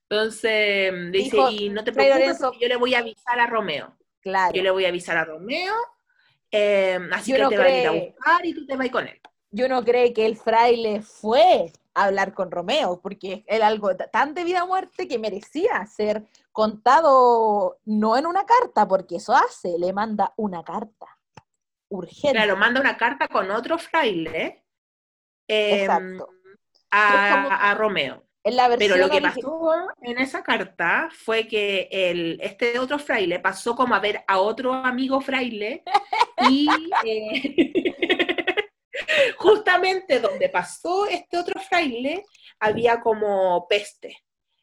[0.10, 3.96] Entonces dice, Dijo y no te preocupes, Lorenzo- yo le voy a avisar a Romeo.
[4.20, 4.54] Claro.
[4.54, 5.74] Yo le voy a avisar a Romeo,
[6.52, 9.20] eh, así que te va a ir a buscar y tú te vas con él.
[9.52, 14.34] Y uno cree que el fraile fue a hablar con Romeo, porque era algo tan
[14.34, 19.78] de vida o muerte que merecía ser contado no en una carta, porque eso hace,
[19.78, 21.08] le manda una carta.
[21.90, 22.38] Urgente.
[22.38, 24.64] Claro, manda una carta con otro fraile
[25.48, 26.30] eh, Exacto.
[26.92, 28.24] a, Es como- a Romeo.
[28.44, 29.72] En la Pero lo que pasó
[30.02, 34.74] en esa carta fue que el, este otro fraile pasó como a ver a otro
[34.74, 35.84] amigo fraile
[36.50, 36.68] y
[37.06, 37.96] eh,
[39.38, 42.26] justamente donde pasó este otro fraile
[42.60, 44.18] había como peste.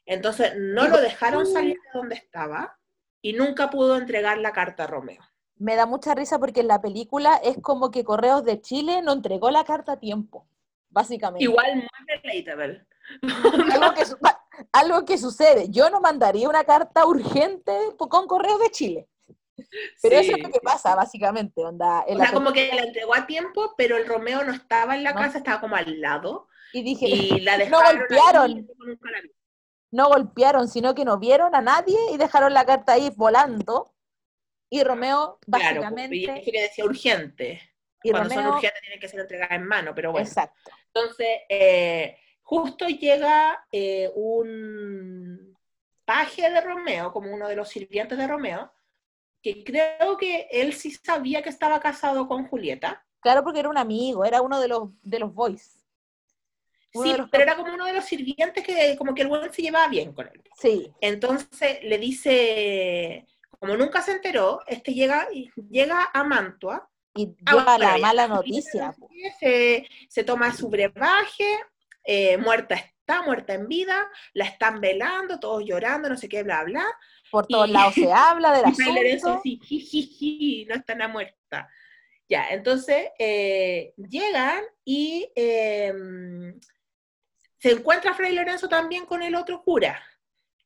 [0.05, 2.77] Entonces no lo dejaron salir de donde estaba
[3.21, 5.21] y nunca pudo entregar la carta a Romeo.
[5.55, 9.13] me da mucha risa porque en la película es como que Correos de Chile no
[9.13, 10.47] entregó la carta a tiempo,
[10.89, 11.43] básicamente.
[11.45, 12.85] Igual muy relatable.
[13.73, 14.03] algo, que,
[14.71, 15.69] algo que sucede.
[15.69, 19.07] Yo no mandaría una carta urgente con Correos de Chile.
[20.01, 20.41] Pero eso es Sí.
[20.41, 21.63] lo que pasa, básicamente.
[21.65, 25.03] Onda, O sea, como que la entregó a tiempo, pero el Romeo no estaba en
[25.03, 25.19] la No.
[25.19, 26.47] casa, estaba como al lado.
[26.71, 28.51] Y dije, Y la No golpearon.
[28.51, 28.67] y
[29.91, 33.93] no golpearon, sino que no vieron a nadie y dejaron la carta ahí volando.
[34.69, 36.15] Y Romeo, Claro, básicamente.
[36.15, 37.61] y es que decía urgente.
[38.03, 40.25] y Cuando son Romeo, urgentes tienen que ser entregadas en mano, pero bueno.
[40.27, 40.71] exacto.
[40.93, 42.17] Entonces, eh,
[42.49, 45.55] justo llega eh, un
[46.03, 48.71] paje de Romeo, como uno de los sirvientes de Romeo,
[49.43, 53.05] que creo que él sí sabía que estaba casado con Julieta.
[53.21, 55.85] Claro, porque era un amigo, era uno de los, de los boys.
[56.95, 59.53] Uno Sí, los pero era como uno de los sirvientes que como que el buen
[59.53, 60.41] se llevaba bien con él.
[60.57, 63.27] Sí, Entonces le dice,
[63.59, 65.27] como nunca se enteró, este llega,
[65.69, 68.95] llega a Mantua y Ah, lleva la mala noticia.
[69.39, 71.59] se, se toma su brebaje,
[72.03, 76.63] eh, muerta está, muerta en vida, la están velando, todos llorando, no sé qué, bla,
[76.63, 76.85] bla.
[77.31, 79.39] Por todos lados se habla del Y Fray Lorenzo asunto.
[79.39, 81.69] así, jijiji, no está nada muerta.
[82.27, 85.91] Ya, entonces eh, llegan y eh,
[87.57, 90.01] se encuentra Fray Lorenzo también con el otro cura.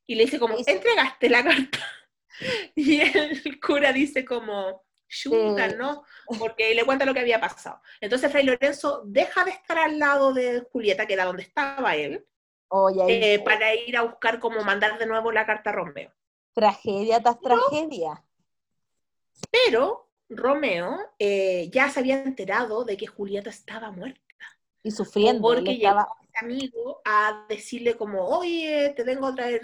[0.06, 1.78] Y le dice como, Dice- entregaste la carta.
[2.74, 4.83] Y el cura dice como,
[5.14, 5.68] chuta.
[5.68, 6.02] ¿no?
[6.38, 7.80] Porque le cuenta lo que había pasado.
[8.00, 12.26] Entonces Fray Lorenzo deja de estar al lado de Julieta, que era donde estaba él,
[12.70, 16.12] ahí, eh, para ir a buscar cómo mandar de nuevo la carta a Romeo.
[16.52, 18.22] tragedia tras tragedia.
[19.50, 24.20] Pero Romeo eh, ya se había enterado de que Julieta estaba muerta.
[24.82, 25.42] Y sufriendo.
[25.42, 29.62] Porque estaba- llegó ese amigo a decirle como, oye, te vengo a traer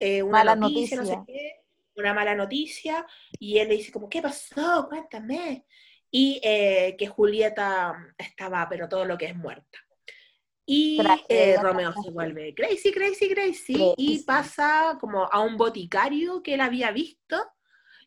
[0.00, 1.34] eh, una Mala noticia, no sé noticia.
[1.34, 1.60] qué,
[1.98, 3.06] una mala noticia.
[3.38, 4.86] Y él le dice como, ¿qué pasó?
[4.88, 5.66] Cuéntame.
[6.10, 9.78] Y eh, que Julieta estaba, pero todo lo que es muerta.
[10.70, 10.98] Y
[11.30, 13.94] eh, Romeo se vuelve crazy, crazy, crazy, Crazy.
[13.96, 17.42] y pasa como a un boticario que él había visto,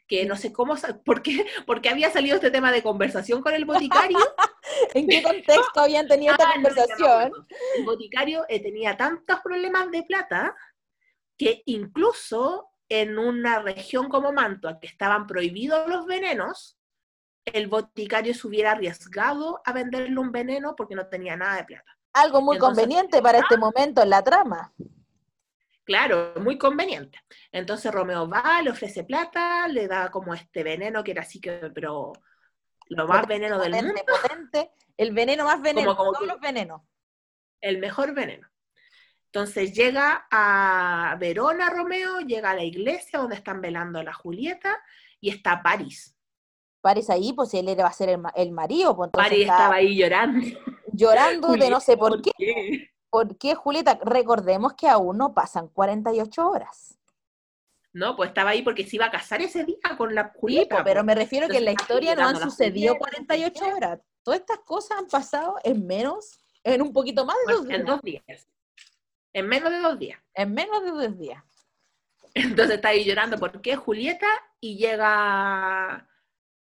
[0.08, 0.76] que no sé cómo,
[1.06, 4.20] por qué, porque había salido este tema de conversación con el boticario.
[4.94, 7.32] ¿En qué contexto habían tenido esta Ah, no, me conversación?
[7.78, 10.56] El boticario eh, tenía tantos problemas de plata
[11.36, 16.78] que incluso en una región como Mantua, que estaban prohibidos los venenos,
[17.46, 21.98] el boticario se hubiera arriesgado a venderle un veneno porque no tenía nada de plata.
[22.14, 24.74] Algo muy Entonces- conveniente para este momento en la trama.
[25.84, 27.18] Claro, muy conveniente.
[27.52, 31.72] Entonces Romeo va, le ofrece plata, le da como este veneno que era así que,
[31.74, 32.12] pero
[32.90, 34.72] lo más veneno del mundo, Potente, potente.
[34.98, 35.96] El veneno más veneno.
[35.96, 36.82] como todos que- los venenos.
[37.62, 38.48] el mejor veneno.
[39.34, 44.78] Entonces llega a Verona Romeo, llega a la iglesia donde están velando a la Julieta
[45.22, 46.18] y está París.
[46.82, 49.96] París ahí, pues él era, va a ser el, el marido, pues París estaba ahí
[49.96, 50.46] llorando.
[50.92, 52.90] llorando de no sé por Julieta, qué.
[53.10, 54.00] ¿Por qué, Julieta?
[54.04, 56.98] Recordemos que aún no pasan 48 horas.
[57.94, 60.80] No, pues estaba ahí porque se iba a casar ese día con la Julieta.
[60.80, 61.06] po, pero po.
[61.06, 63.72] me refiero que en la historia no han sucedido Julieta, 48 ¿sí?
[63.72, 64.00] horas.
[64.24, 67.86] Todas estas cosas han pasado en menos, en un poquito más de dos Bueno, en
[67.86, 67.96] días.
[67.96, 68.48] dos días.
[69.34, 70.20] En menos de dos días.
[70.34, 71.44] En menos de dos días.
[72.34, 74.28] Entonces está ahí llorando porque es Julieta
[74.60, 76.08] y llega,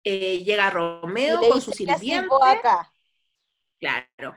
[0.04, 2.28] eh, llega Romeo con su "¿Qué haces sirviente.
[2.44, 2.92] acá?
[3.78, 4.36] Claro.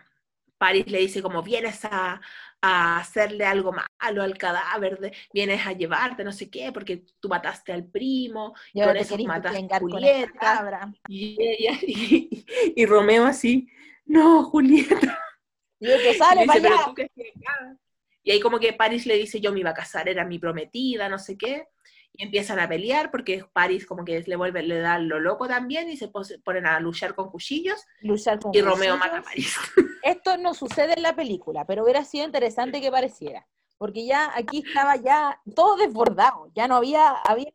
[0.57, 2.21] París le dice como vienes a,
[2.61, 7.27] a hacerle algo malo al cadáver, de- vienes a llevarte no sé qué, porque tú
[7.27, 10.93] mataste al primo, Y con eso mataste a Julieta.
[11.07, 12.45] Y, ella- y,
[12.75, 13.67] y Romeo así,
[14.05, 15.19] no, Julieta.
[15.79, 17.77] Y pues Y sale le para dice, allá.
[18.25, 21.07] Y ahí como que París le dice, yo me iba a casar, era mi prometida,
[21.07, 21.67] no sé qué.
[22.11, 25.89] Y empiezan a pelear porque París como que le vuelve, le da lo loco también
[25.89, 26.09] y se
[26.43, 29.21] ponen a luchar con cuchillos Luchar con y Romeo mata a.
[29.21, 29.55] París.
[30.03, 33.45] Esto no sucede en la película, pero hubiera sido interesante que pareciera.
[33.77, 36.49] Porque ya aquí estaba ya todo desbordado.
[36.55, 37.51] Ya no había, había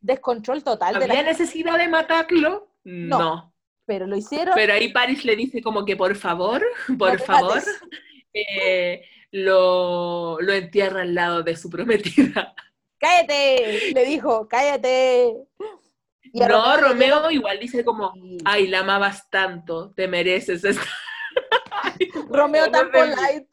[0.00, 2.68] descontrol total de ¿Había la necesidad de matarlo?
[2.82, 3.18] No.
[3.18, 3.54] No.
[3.84, 4.54] pero lo hicieron.
[4.56, 6.64] Pero ahí París le dice como que por favor,
[6.98, 7.62] por favor,
[8.34, 12.54] eh, lo, lo entierra al lado de su prometida.
[12.98, 13.92] ¡Cállate!
[13.94, 15.34] Le dijo, cállate.
[16.22, 18.12] Y No, Romeo igual dice como,
[18.44, 20.82] ay, la amabas tanto, te mereces esta.
[21.82, 23.48] Ay, Romeo tan polite.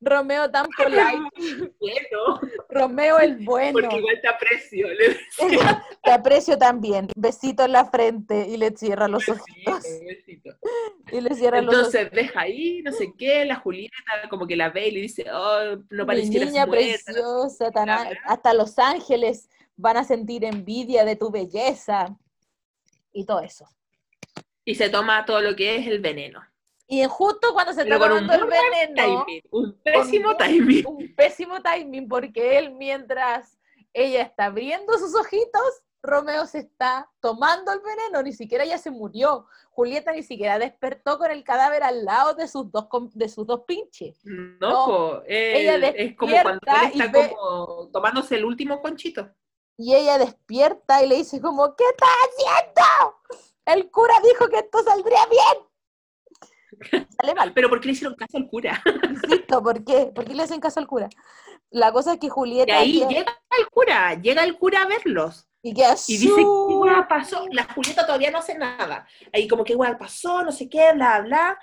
[0.00, 1.70] Romeo tan polite.
[1.78, 3.78] Bueno, Romeo el bueno.
[3.80, 4.86] porque igual te aprecio.
[6.02, 7.08] Te aprecio también.
[7.16, 9.82] Besito en la frente y le cierra los ojitos.
[9.84, 10.50] Sí, besito.
[11.12, 11.94] Y le cierra los ojitos.
[11.94, 13.94] Entonces deja ahí, no sé qué, la Julieta
[14.30, 17.04] como que la ve y le dice, oh, no Mi parecieras niña muerta.
[17.04, 22.16] preciosa, tan a- hasta los ángeles van a sentir envidia de tu belleza
[23.12, 23.66] y todo eso.
[24.64, 26.40] Y se toma todo lo que es el veneno.
[26.92, 30.86] Y justo cuando se está tomando el veneno, timing, un pésimo timing.
[30.86, 33.58] un pésimo timing, porque él mientras
[33.92, 35.62] ella está abriendo sus ojitos,
[36.02, 39.46] Romeo se está tomando el veneno, ni siquiera ya se murió.
[39.70, 43.60] Julieta ni siquiera despertó con el cadáver al lado de sus dos, de sus dos
[43.66, 44.18] pinches.
[44.24, 48.80] No, No, po, ella él- es como cuando él está ve- como tomándose el último
[48.82, 49.28] conchito.
[49.76, 53.16] Y ella despierta y le dice como, ¿qué estás haciendo?
[53.64, 55.69] El cura dijo que esto saldría bien.
[57.20, 57.52] Sale mal.
[57.54, 58.82] Pero ¿por qué le hicieron caso al cura?
[59.10, 60.06] Insisto, ¿por qué?
[60.14, 61.08] ¿Por qué le hacen caso al cura?
[61.70, 62.78] La cosa es que Y Julieta...
[62.78, 65.48] ahí queda- llega el cura, llega el cura a verlos.
[65.62, 67.46] y queda Y dice, ¿qué hueá pasó?
[67.52, 69.06] La Julieta todavía no hace nada.
[69.32, 70.42] Ahí como, ¿qué hueá pasó?
[70.42, 71.58] No sé qué, bla, bla.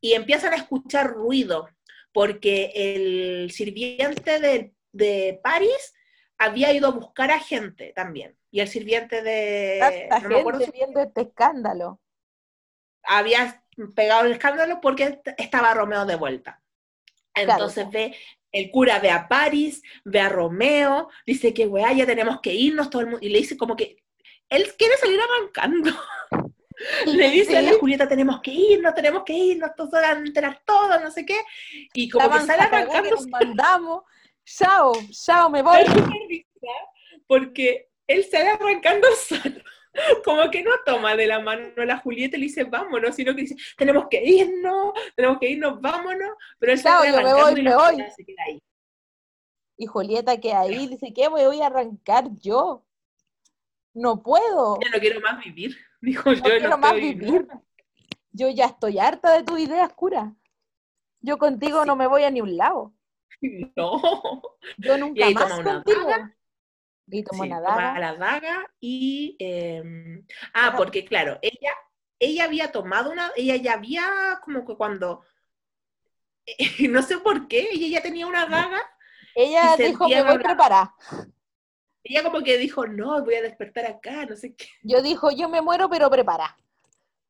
[0.00, 1.68] Y empiezan a escuchar ruido,
[2.12, 5.94] porque el sirviente de, de París
[6.38, 8.36] había ido a buscar a gente también.
[8.50, 10.06] Y el sirviente de...
[10.10, 12.00] tanta no gente viendo este escándalo.
[13.04, 13.61] había
[13.94, 16.60] pegado el escándalo porque est- estaba Romeo de vuelta.
[17.34, 18.14] Entonces ve,
[18.52, 22.90] el cura ve a París, ve a Romeo, dice que weá, ya tenemos que irnos,
[22.90, 23.96] todo el mundo, y le dice como que
[24.50, 25.90] él quiere salir arrancando.
[27.06, 27.76] le dice a la Sí.
[27.80, 31.38] Julieta, tenemos que irnos, tenemos que irnos, todos van a enterar todos, no sé qué.
[31.94, 34.02] Y como La que sale cagá que arrancando nos mandamos.
[34.44, 35.78] Chao, chao, me voy.
[37.26, 39.60] Porque él sale arrancando solo.
[40.24, 43.34] Como que no toma de la mano a la Julieta y le dice, vámonos, sino
[43.34, 46.30] que dice, tenemos que irnos, tenemos que irnos, vámonos.
[46.58, 48.04] Pero él sale yo me voy, y me voy.
[48.16, 48.62] Se queda ahí.
[49.76, 52.84] Y Julieta que ahí dice, ¿qué me voy a arrancar yo?
[53.94, 54.78] No puedo.
[54.82, 56.42] Ya no quiero más vivir, dijo yo.
[56.42, 57.46] No quiero más vivir.
[58.30, 60.34] Yo ya estoy harta de tus ideas, cura.
[61.20, 61.86] Yo contigo Sí.
[61.86, 62.92] no me voy a ni un lado.
[63.76, 64.00] No.
[64.78, 66.06] Yo nunca más una contigo.
[67.12, 69.36] Y tomó Sí, toma la daga y...
[69.38, 69.82] eh,
[70.54, 71.72] ah, porque claro, ella,
[72.18, 73.30] ella había tomado una...
[73.36, 75.22] Ella ya había como que cuando...
[76.90, 78.80] no sé por qué, ella ya tenía una daga
[79.34, 80.94] Ella dijo, me voy preparada.
[82.04, 85.48] Ella como que dijo, no, voy a despertar acá, no sé qué, Yo dijo, yo
[85.48, 86.56] me muero, pero prepara.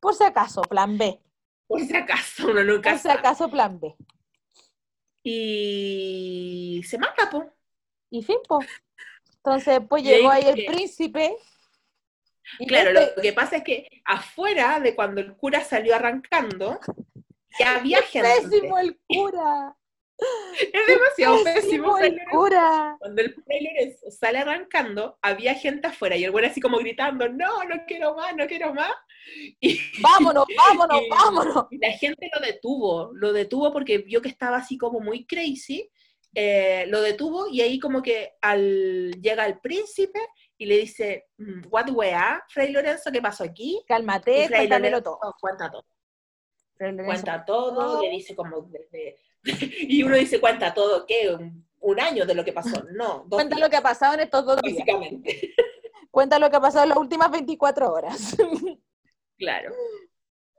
[0.00, 1.20] Por si acaso, plan B.
[1.66, 3.18] por si acaso, uno nunca Por si sabe.
[3.18, 3.94] acaso, plan B.
[5.24, 7.50] Y se mata, po.
[8.10, 8.60] Y fin, po.
[9.44, 11.36] Entonces, pues llegó ahí el príncipe.
[12.58, 16.78] y Claro, este- lo que pasa es que afuera de cuando el cura salió arrancando,
[17.58, 18.28] ya había gente.
[18.42, 19.76] Pésimo el cura.
[20.72, 21.96] Es demasiado pésimo.
[21.96, 22.96] Pésimo el cura.
[23.00, 27.64] Cuando el Lorenzo sale arrancando, había gente afuera y el güey así como gritando, no,
[27.64, 28.92] no quiero más, no quiero más.
[29.60, 31.66] Y, Vámonos, vámonos, Y- vámonos.
[31.70, 35.88] y la gente lo detuvo, lo detuvo porque vio que estaba así como muy crazy,
[36.34, 40.20] eh, lo detuvo y ahí como que al, llega el príncipe
[40.56, 43.82] y le dice, mm, what weá, Fray Lorenzo, ¿qué pasó aquí?
[43.86, 45.18] Cálmate, cuéntamelo todo.
[45.40, 45.84] cuenta todo.
[46.78, 49.18] Cuenta todo, le dice como desde...
[49.88, 51.30] y uno dice, cuenta todo, ¿qué?
[51.30, 52.82] Un, un año de lo que pasó.
[52.92, 54.76] No, dos Cuenta días, lo que ha pasado en estos dos días.
[54.76, 55.54] básicamente.
[56.10, 58.36] Cuenta lo que ha pasado en las últimas 24 horas.
[59.36, 59.74] Claro.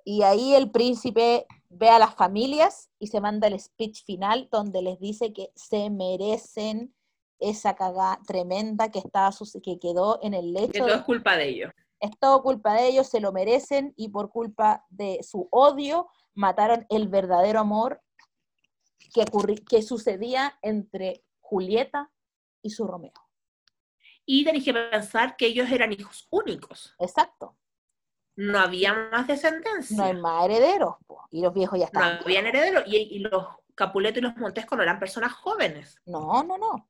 [0.06, 1.46] Y ahí el príncipe
[1.76, 5.90] ve a las familias y se manda el speech final donde les dice que se
[5.90, 6.96] merecen
[7.40, 10.86] esa cagada tremenda que, estaba, suce- que quedó en el Que lecho.
[10.86, 11.72] todo es culpa de ellos.
[12.00, 16.86] Es todo culpa de ellos, se lo merecen y por culpa de su odio mataron
[16.90, 18.02] el verdadero amor
[19.14, 19.26] que,
[19.70, 22.12] que sucedía entre Julieta
[22.62, 23.14] y su Romeo.
[24.26, 26.94] Y tenéis que pensar que ellos eran hijos únicos.
[27.00, 27.58] Exacto.
[28.36, 29.96] No había más descendencia.
[29.98, 30.96] No hay más herederos.
[31.06, 32.20] po, Y los viejos ya no están.
[32.24, 32.84] habían herederos.
[32.88, 36.00] Y, y los Capuleto y los Montesco no eran personas jóvenes.
[36.06, 36.90] No, no, no.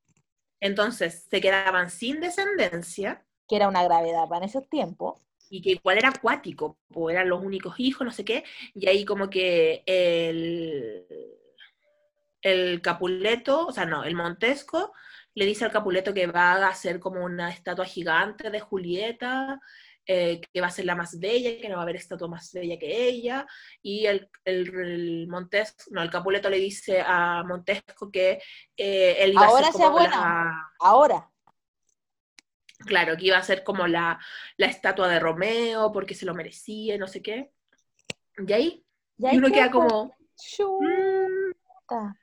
[0.59, 5.19] Entonces se quedaban sin descendencia Que era una gravedad para esos tiempos.
[5.49, 8.43] y que igual era acuático, pues eran los únicos hijos, no sé qué.
[8.73, 11.05] Y ahí como que el,
[12.41, 14.93] el Capuleto, o sea, no, el Montesco
[15.35, 19.59] le dice al Capuleto que va a hacer como una estatua gigante de Julieta,
[20.05, 22.51] eh, que va a ser la más bella, que no va a haber estatua más
[22.53, 23.45] bella que ella,
[23.81, 28.41] y el, el, el Montesco, no, el Capuleto le dice a Montesco que
[28.77, 30.17] eh, él iba Ahora a ser sea como buena.
[30.19, 31.29] la- Ahora,
[32.85, 34.19] claro, que iba a ser como la,
[34.57, 37.51] la estatua de Romeo, porque se lo merecía, no sé qué.
[38.45, 38.85] Y ahí,
[39.17, 41.51] y uno queda como, mm,
[41.85, 42.17] Chuta.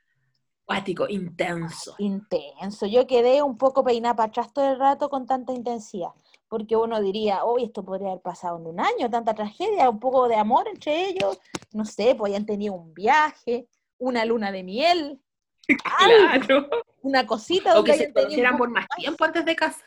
[0.65, 1.95] acuático, intenso.
[1.99, 2.87] intenso.
[2.87, 6.11] Yo quedé un poco peinada para atrás todo el rato con tanta intensidad,
[6.51, 10.29] porque uno diría, hoy esto podría haber pasado en un año, tanta tragedia, un poco
[10.29, 11.39] de amor entre ellos,
[11.73, 15.21] no sé, pues hayan tenido un viaje, una luna de miel,
[16.01, 16.69] algo, Claro.
[17.03, 19.57] una cosita O donde que se hayan tenido un conocieran por más tiempo antes de
[19.57, 19.85] casarse.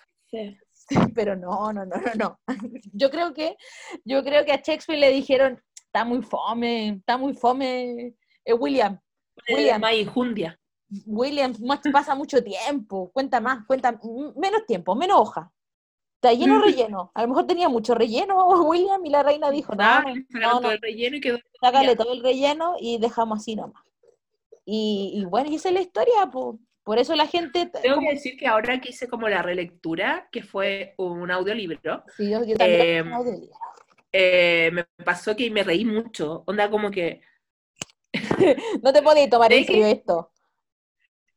[0.71, 2.39] Sí, pero no, no, no, no, no.
[2.93, 3.57] Yo creo que,
[4.05, 8.99] yo creo que a Shakespeare le dijeron, está muy fome, está muy fome, eh, William,
[9.49, 9.81] William.
[9.81, 10.57] Más injundia.
[11.05, 11.53] William,
[11.91, 13.99] pasa mucho tiempo, cuenta más, cuenta
[14.35, 15.51] menos tiempo, menos hoja.
[16.23, 17.11] Está lleno relleno.
[17.13, 20.81] A lo mejor tenía mucho relleno William y la reina dijo, no, no, todo el
[20.81, 23.83] relleno y quedó sácale todo el relleno y dejamos así nomás.
[24.65, 26.57] Y, y bueno, y esa es la historia, po.
[26.83, 27.65] por eso la gente...
[27.65, 32.03] Tengo como- que decir que ahora que hice como la relectura, que fue un audiolibro,
[32.15, 33.55] Sí, yo, yo también eh, audiolibro.
[34.13, 36.43] eh, me pasó que me reí mucho.
[36.47, 37.21] Onda como que
[38.81, 40.31] No te podéis tomar en serio esto.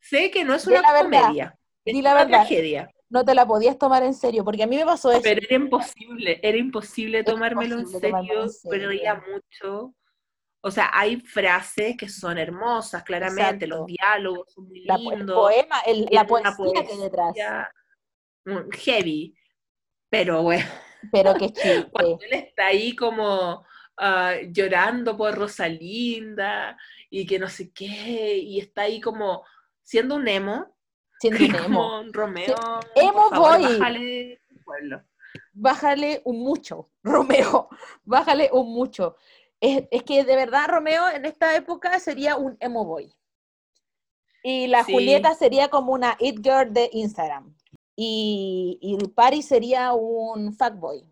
[0.01, 2.39] sé que no es una comedia, es di la una verdad.
[2.39, 5.22] tragedia, No te la podías tomar en serio, porque a mí me pasó eso.
[5.22, 9.22] pero era imposible, era imposible Era tomármelo en serio, en reía serio.
[9.32, 9.94] mucho.
[10.60, 13.86] O sea, hay frases que son hermosas, claramente, los Exacto.
[13.86, 15.36] diálogos son muy La po- el lindos.
[15.36, 17.34] poema, el- la poesía que hay detrás.
[18.72, 19.34] heavy,
[20.10, 20.66] pero bueno.
[21.12, 21.90] Pero qué chiste.
[21.90, 23.64] cuando él está ahí como
[23.98, 26.76] ah, llorando por Rosalinda
[27.10, 29.44] y que no sé qué, y está ahí como
[29.82, 30.75] siendo un emo,
[31.24, 32.02] Un emo.
[32.12, 32.54] Romeo,
[32.94, 33.78] Emo favor, boy.
[33.78, 35.02] bájale el pueblo.
[35.52, 37.68] Bájale un mucho, Romeo.
[38.04, 39.16] Bájale un mucho.
[39.60, 43.12] Es, es que de verdad Romeo en esta época sería un emo boy.
[44.42, 44.92] Y la Sí.
[44.92, 47.54] Julieta sería como una it girl de Instagram.
[47.96, 51.02] Y, y Paris sería un fuckboy.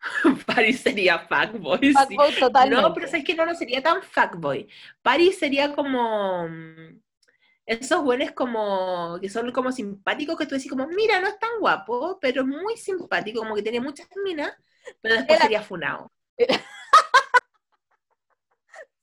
[0.46, 1.92] Paris sería fuckboy, sí.
[1.92, 2.82] Fuckboy totalmente.
[2.82, 4.68] No, pero es que no, no sería tan fuckboy.
[5.02, 7.00] Paris sería como mm,
[7.66, 11.50] esos buenos como que son como simpáticos que tú decís como, mira, no es tan
[11.60, 14.52] guapo, pero es muy simpático, como que tiene muchas minas,
[15.00, 16.10] pero después Era- sería funado.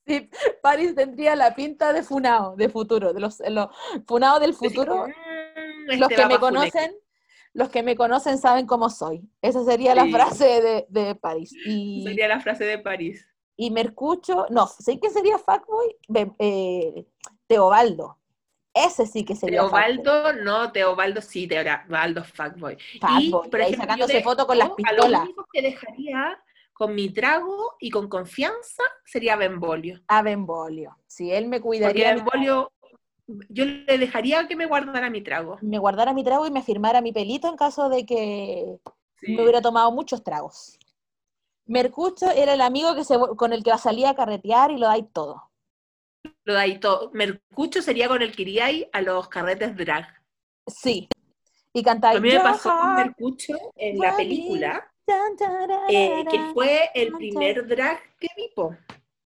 [0.05, 0.29] Sí,
[0.61, 3.67] Paris tendría la pinta de funao, de futuro, de los, los
[4.05, 5.07] funados del Decís futuro.
[5.07, 6.71] "Mm, los este que va me pa' Funeque".
[6.71, 6.95] conocen,
[7.53, 9.21] los que me conocen saben cómo soy.
[9.41, 10.11] Esa sería la Sí.
[10.11, 11.53] frase de, de París.
[11.65, 13.25] Y, Sería la frase de París.
[13.55, 15.37] y Mercucho, no, sé que sería
[16.09, 17.05] Be- eh,
[17.47, 18.19] Teobaldo.
[18.73, 19.81] Ese sí que sería fuckboy.
[20.01, 22.77] Teobaldo, no, Teobaldo sí, Teobaldo fuckboy.
[22.93, 22.99] y,
[23.29, 25.05] Fuckboy, por ahí ejemplo, sacándose yo de foto con las pistolas.
[25.05, 26.39] A lo único que dejaría
[26.73, 30.01] con mi trago y con confianza sería Benvolio.
[30.07, 30.97] A Benvolio.
[31.05, 32.71] Si él me Porque cuidaría, mi- Benvolio,
[33.49, 35.57] yo le dejaría que me guardara mi trago.
[35.61, 38.79] me guardara mi trago y me firmara mi pelito en caso de que
[39.17, 39.35] Sí.
[39.35, 40.77] me hubiera tomado muchos tragos.
[41.65, 45.05] Mercucho era el amigo que se, con el que salía a carretear y lo dais
[45.13, 45.49] todo.
[46.45, 47.09] Lo de ahí todo.
[47.13, 50.07] Mercucho sería con el que iría ahí a los carretes drag.
[50.67, 51.07] Sí.
[51.73, 52.17] Y cantáis.
[52.17, 54.91] A mí me "Your pasó con Mercucho en la película,
[55.89, 58.75] eh, que fue el primer drag que vi, po.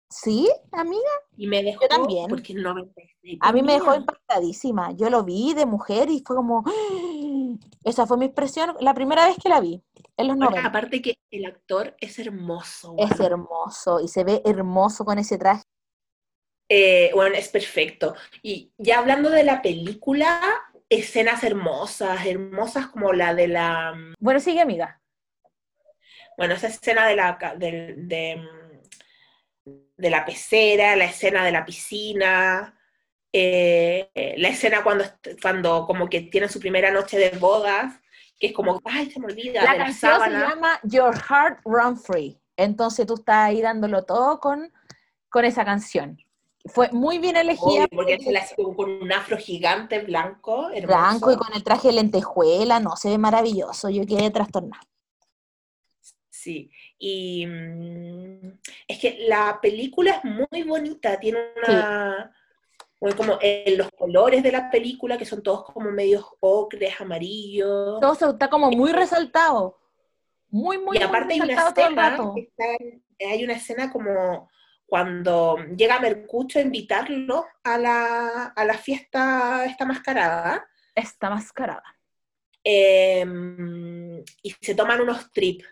[0.09, 1.01] ¿Sí, amiga?
[1.35, 2.27] Y me dejó, Yo también.
[2.29, 4.91] porque en 96, A mí me dejó impactadísima.
[4.93, 6.63] Yo lo vi de mujer y fue como.
[7.83, 9.81] Esa fue mi expresión la primera vez que la vi,
[10.17, 10.69] en los Bueno, 90.
[10.69, 12.95] aparte que el actor es hermoso.
[12.97, 15.63] Es hermoso y se ve hermoso con ese traje.
[16.69, 18.15] Eh, bueno, es perfecto.
[18.41, 20.41] Y ya hablando de la película,
[20.89, 24.99] escenas hermosas, hermosas como la de la, Bueno, sigue, amiga.
[26.37, 28.39] bueno, esa escena de la, de,
[29.97, 32.77] de la pecera, la escena de la piscina,
[33.31, 35.05] eh, la escena cuando,
[35.41, 37.93] cuando como que tienen su primera noche de bodas,
[38.39, 40.49] que es como, ay, se me olvida, La de la canción se sábana.
[40.49, 42.39] llama Your Heart Run Free.
[42.57, 44.71] Entonces tú estás ahí dándolo todo con,
[45.29, 46.17] con esa canción.
[46.67, 47.63] Fue muy bien elegida.
[47.85, 50.87] Obvio, porque se la hace con un afro gigante blanco, hermoso.
[50.87, 53.89] blanco y con el traje de lentejuela, no, se ve maravilloso.
[53.89, 54.81] Yo quedé trastornada.
[56.29, 62.31] Sí, y mm, es que la película es muy bonita, tiene una,
[62.99, 67.99] bueno, como eh, los colores de la película, que son todos como medios ocres, amarillos,
[67.99, 69.79] Todo está como muy resaltado.
[70.49, 72.33] Muy, muy, y aparte hay una todo el escena, rato.
[72.35, 74.49] que está- hay una escena como
[74.85, 81.83] cuando llega Mercucho a invitarlo a la, a la fiesta esta mascarada, Está mascarada.
[82.63, 85.69] em, y se toman unos trips, y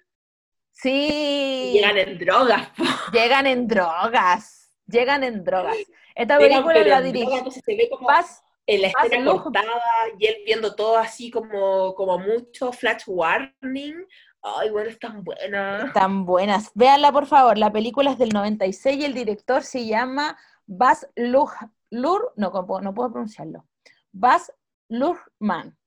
[0.71, 2.83] Sí, llegan en drogas, po.
[3.11, 4.59] llegan en drogas.
[4.87, 5.77] Llegan en drogas.
[6.13, 9.81] Esta película la dirige drogas, entonces se ve como Paz en la Paz escena cortada
[10.19, 14.05] y él viendo todo así como, como mucho flash warning.
[14.43, 15.91] Ay, bueno, es tan buena.
[15.93, 16.71] tan buenas.
[16.75, 17.57] Véanla, por favor.
[17.57, 22.81] La película es del 96 y el director se llama Baz Luhr, no, ¿cómo puedo-
[22.81, 23.65] no puedo pronunciarlo.
[24.11, 24.51] Baz
[24.89, 25.77] Luhrmann.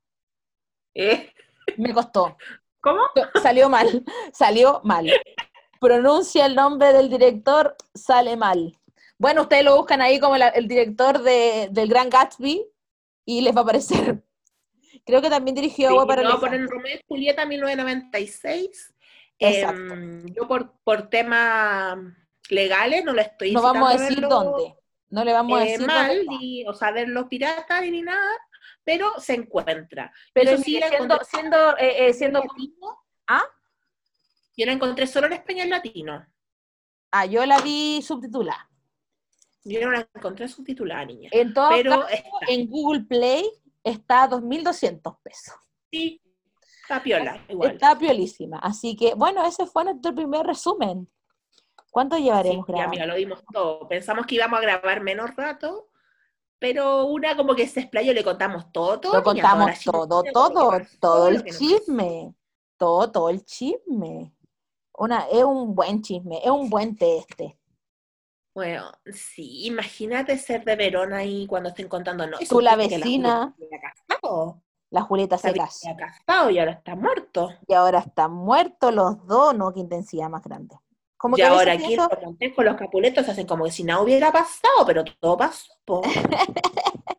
[0.94, 1.30] ¿Eh?
[1.76, 2.36] Me costó.
[2.80, 3.02] ¿Cómo?
[3.42, 4.04] Salió mal.
[4.32, 5.10] Salió mal.
[5.80, 8.78] Pronuncia el nombre del director, sale mal.
[9.18, 12.64] Bueno, ustedes lo buscan ahí como la- el director de, del Gran Gatsby
[13.26, 14.22] y les va a aparecer.
[15.06, 16.58] Creo que también dirigió Sí, Agua para no, Elefantes.
[16.58, 18.94] ponen Romeo y Julieta 1996.
[19.38, 19.94] Exacto.
[19.94, 21.96] Em, yo por, por temas
[22.50, 24.74] legales no lo estoy No vamos a decir verlo, dónde.
[25.10, 28.32] No le vamos a eh, decir mal, ni, o sea, verlo pirata ni nada,
[28.82, 30.12] pero se encuentra.
[30.32, 33.04] Pero Eso sí, siendo, siendo, eh, eh, siendo en latino.
[33.28, 33.44] ¿Ah?
[34.56, 36.26] Yo la encontré solo en español latino.
[37.12, 38.68] Ah, yo la vi subtitulada.
[39.62, 41.28] Yo no la encontré subtitulada, niña.
[41.32, 42.14] En todo Pero caso,
[42.48, 43.44] en Google Play
[43.90, 45.54] está a 2.200 pesos.
[45.90, 46.20] sí,
[46.82, 47.72] está piola, igual.
[47.72, 48.58] Está piolísima.
[48.58, 51.08] Así que, bueno, ese fue nuestro primer resumen.
[51.90, 52.90] ¿Cuánto Sí, llevaremos ya, grabando?
[52.90, 53.88] mira, lo dimos todo.
[53.88, 55.88] Pensamos que íbamos a grabar menos rato,
[56.58, 59.14] pero una como que se explayó, le contamos todo, todo.
[59.14, 62.34] Lo contamos todo, chisme, todo, todo lo el chisme.
[62.76, 64.34] Todo, todo el chisme.
[64.98, 67.58] Una, es un buen chisme, es un buen té este.
[68.56, 72.38] Bueno, sí, imagínate ser de Verona ahí cuando estén contando, no.
[72.48, 73.54] Tú, la vecina.
[74.88, 75.94] La Julieta se casó.
[75.94, 77.50] casado y ahora está muerto.
[77.68, 79.74] Y ahora están muertos los dos, ¿no?
[79.74, 80.74] Qué intensidad más grande.
[81.18, 84.32] Como y que ahora aquí Montes con los capuletos hacen como que si nada hubiera
[84.32, 85.70] pasado, pero todo pasó.
[85.84, 86.00] po.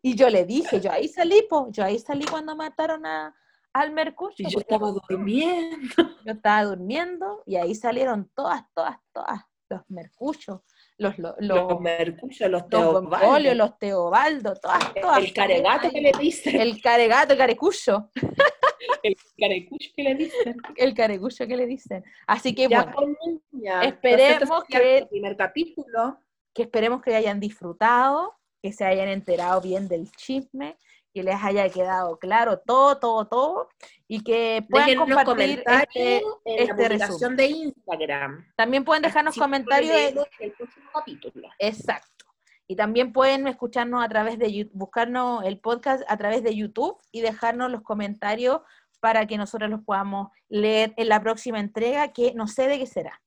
[0.00, 3.34] Y yo le dije, yo ahí salí, po, yo ahí salí cuando mataron a,
[3.74, 4.34] al Mercurio.
[4.38, 5.94] Y yo estaba durmiendo.
[6.24, 9.44] yo estaba durmiendo y ahí salieron todas, todas, todas,
[9.74, 10.60] los Mercurios,
[10.98, 15.18] los, los, los, Los Mercurio, los los Teobaldo, Bonfolio, los Teobaldo, todas, todas.
[15.18, 16.60] el caregato que le dicen.
[16.60, 18.10] El caregato, el carecuyo,
[19.02, 20.56] El carecucho que le dicen.
[20.76, 22.04] el carecuyo que le dicen.
[22.26, 26.18] Así que Ya, bueno, pues, niña, esperemos que- el primer capítulo.
[26.54, 30.76] que esperemos que hayan disfrutado, que se hayan enterado bien del chisme,
[31.14, 33.68] que les haya quedado claro todo, todo, todo,
[34.08, 38.46] y que puedan Déjenos compartir este, en este la publicación de Instagram.
[38.56, 39.94] También pueden dejarnos comentarios.
[39.96, 41.48] en- el próximo capítulo.
[41.60, 42.24] Exacto.
[42.66, 47.20] Y también pueden escucharnos a través de buscarnos el podcast a través de YouTube y
[47.20, 48.62] dejarnos los comentarios
[49.00, 52.86] para que nosotros los podamos leer en la próxima entrega, que no sé de qué
[52.86, 53.20] será.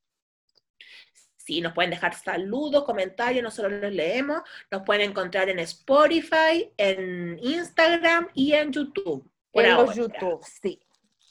[1.48, 4.42] Sí, nos pueden dejar saludos, comentarios, nosotros los leemos.
[4.70, 9.32] Nos pueden encontrar en Spotify, en Instagram y en YouTube.
[9.50, 9.94] Por en ahora.
[9.94, 10.82] YouTube, sí,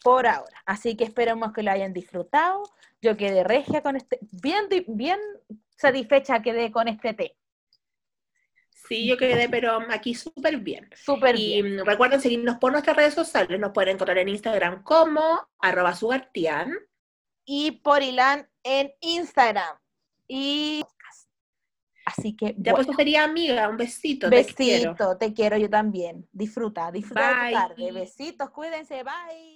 [0.03, 0.63] por ahora.
[0.65, 2.63] Así que esperemos que lo hayan disfrutado.
[3.03, 5.21] Yo quedé regia con este, bien, bien
[5.77, 7.37] satisfecha quedé con este té.
[8.71, 10.89] Sí, yo quedé, pero aquí súper bien.
[10.95, 11.85] Súper Y bien.
[11.85, 13.61] recuerden seguirnos por nuestras redes sociales.
[13.61, 16.73] Nos pueden encontrar en Instagram como arroba sugartian.
[17.45, 19.77] Y por Ilan en Instagram.
[20.29, 20.85] Y
[22.05, 24.31] así que Ya bueno, pues sería amiga, un besito.
[24.31, 24.97] te quiero.
[24.97, 26.29] besito, te quiero yo también.
[26.33, 27.93] Disfruta, disfruta de tu tarde.
[27.93, 29.55] Besitos, cuídense, bye.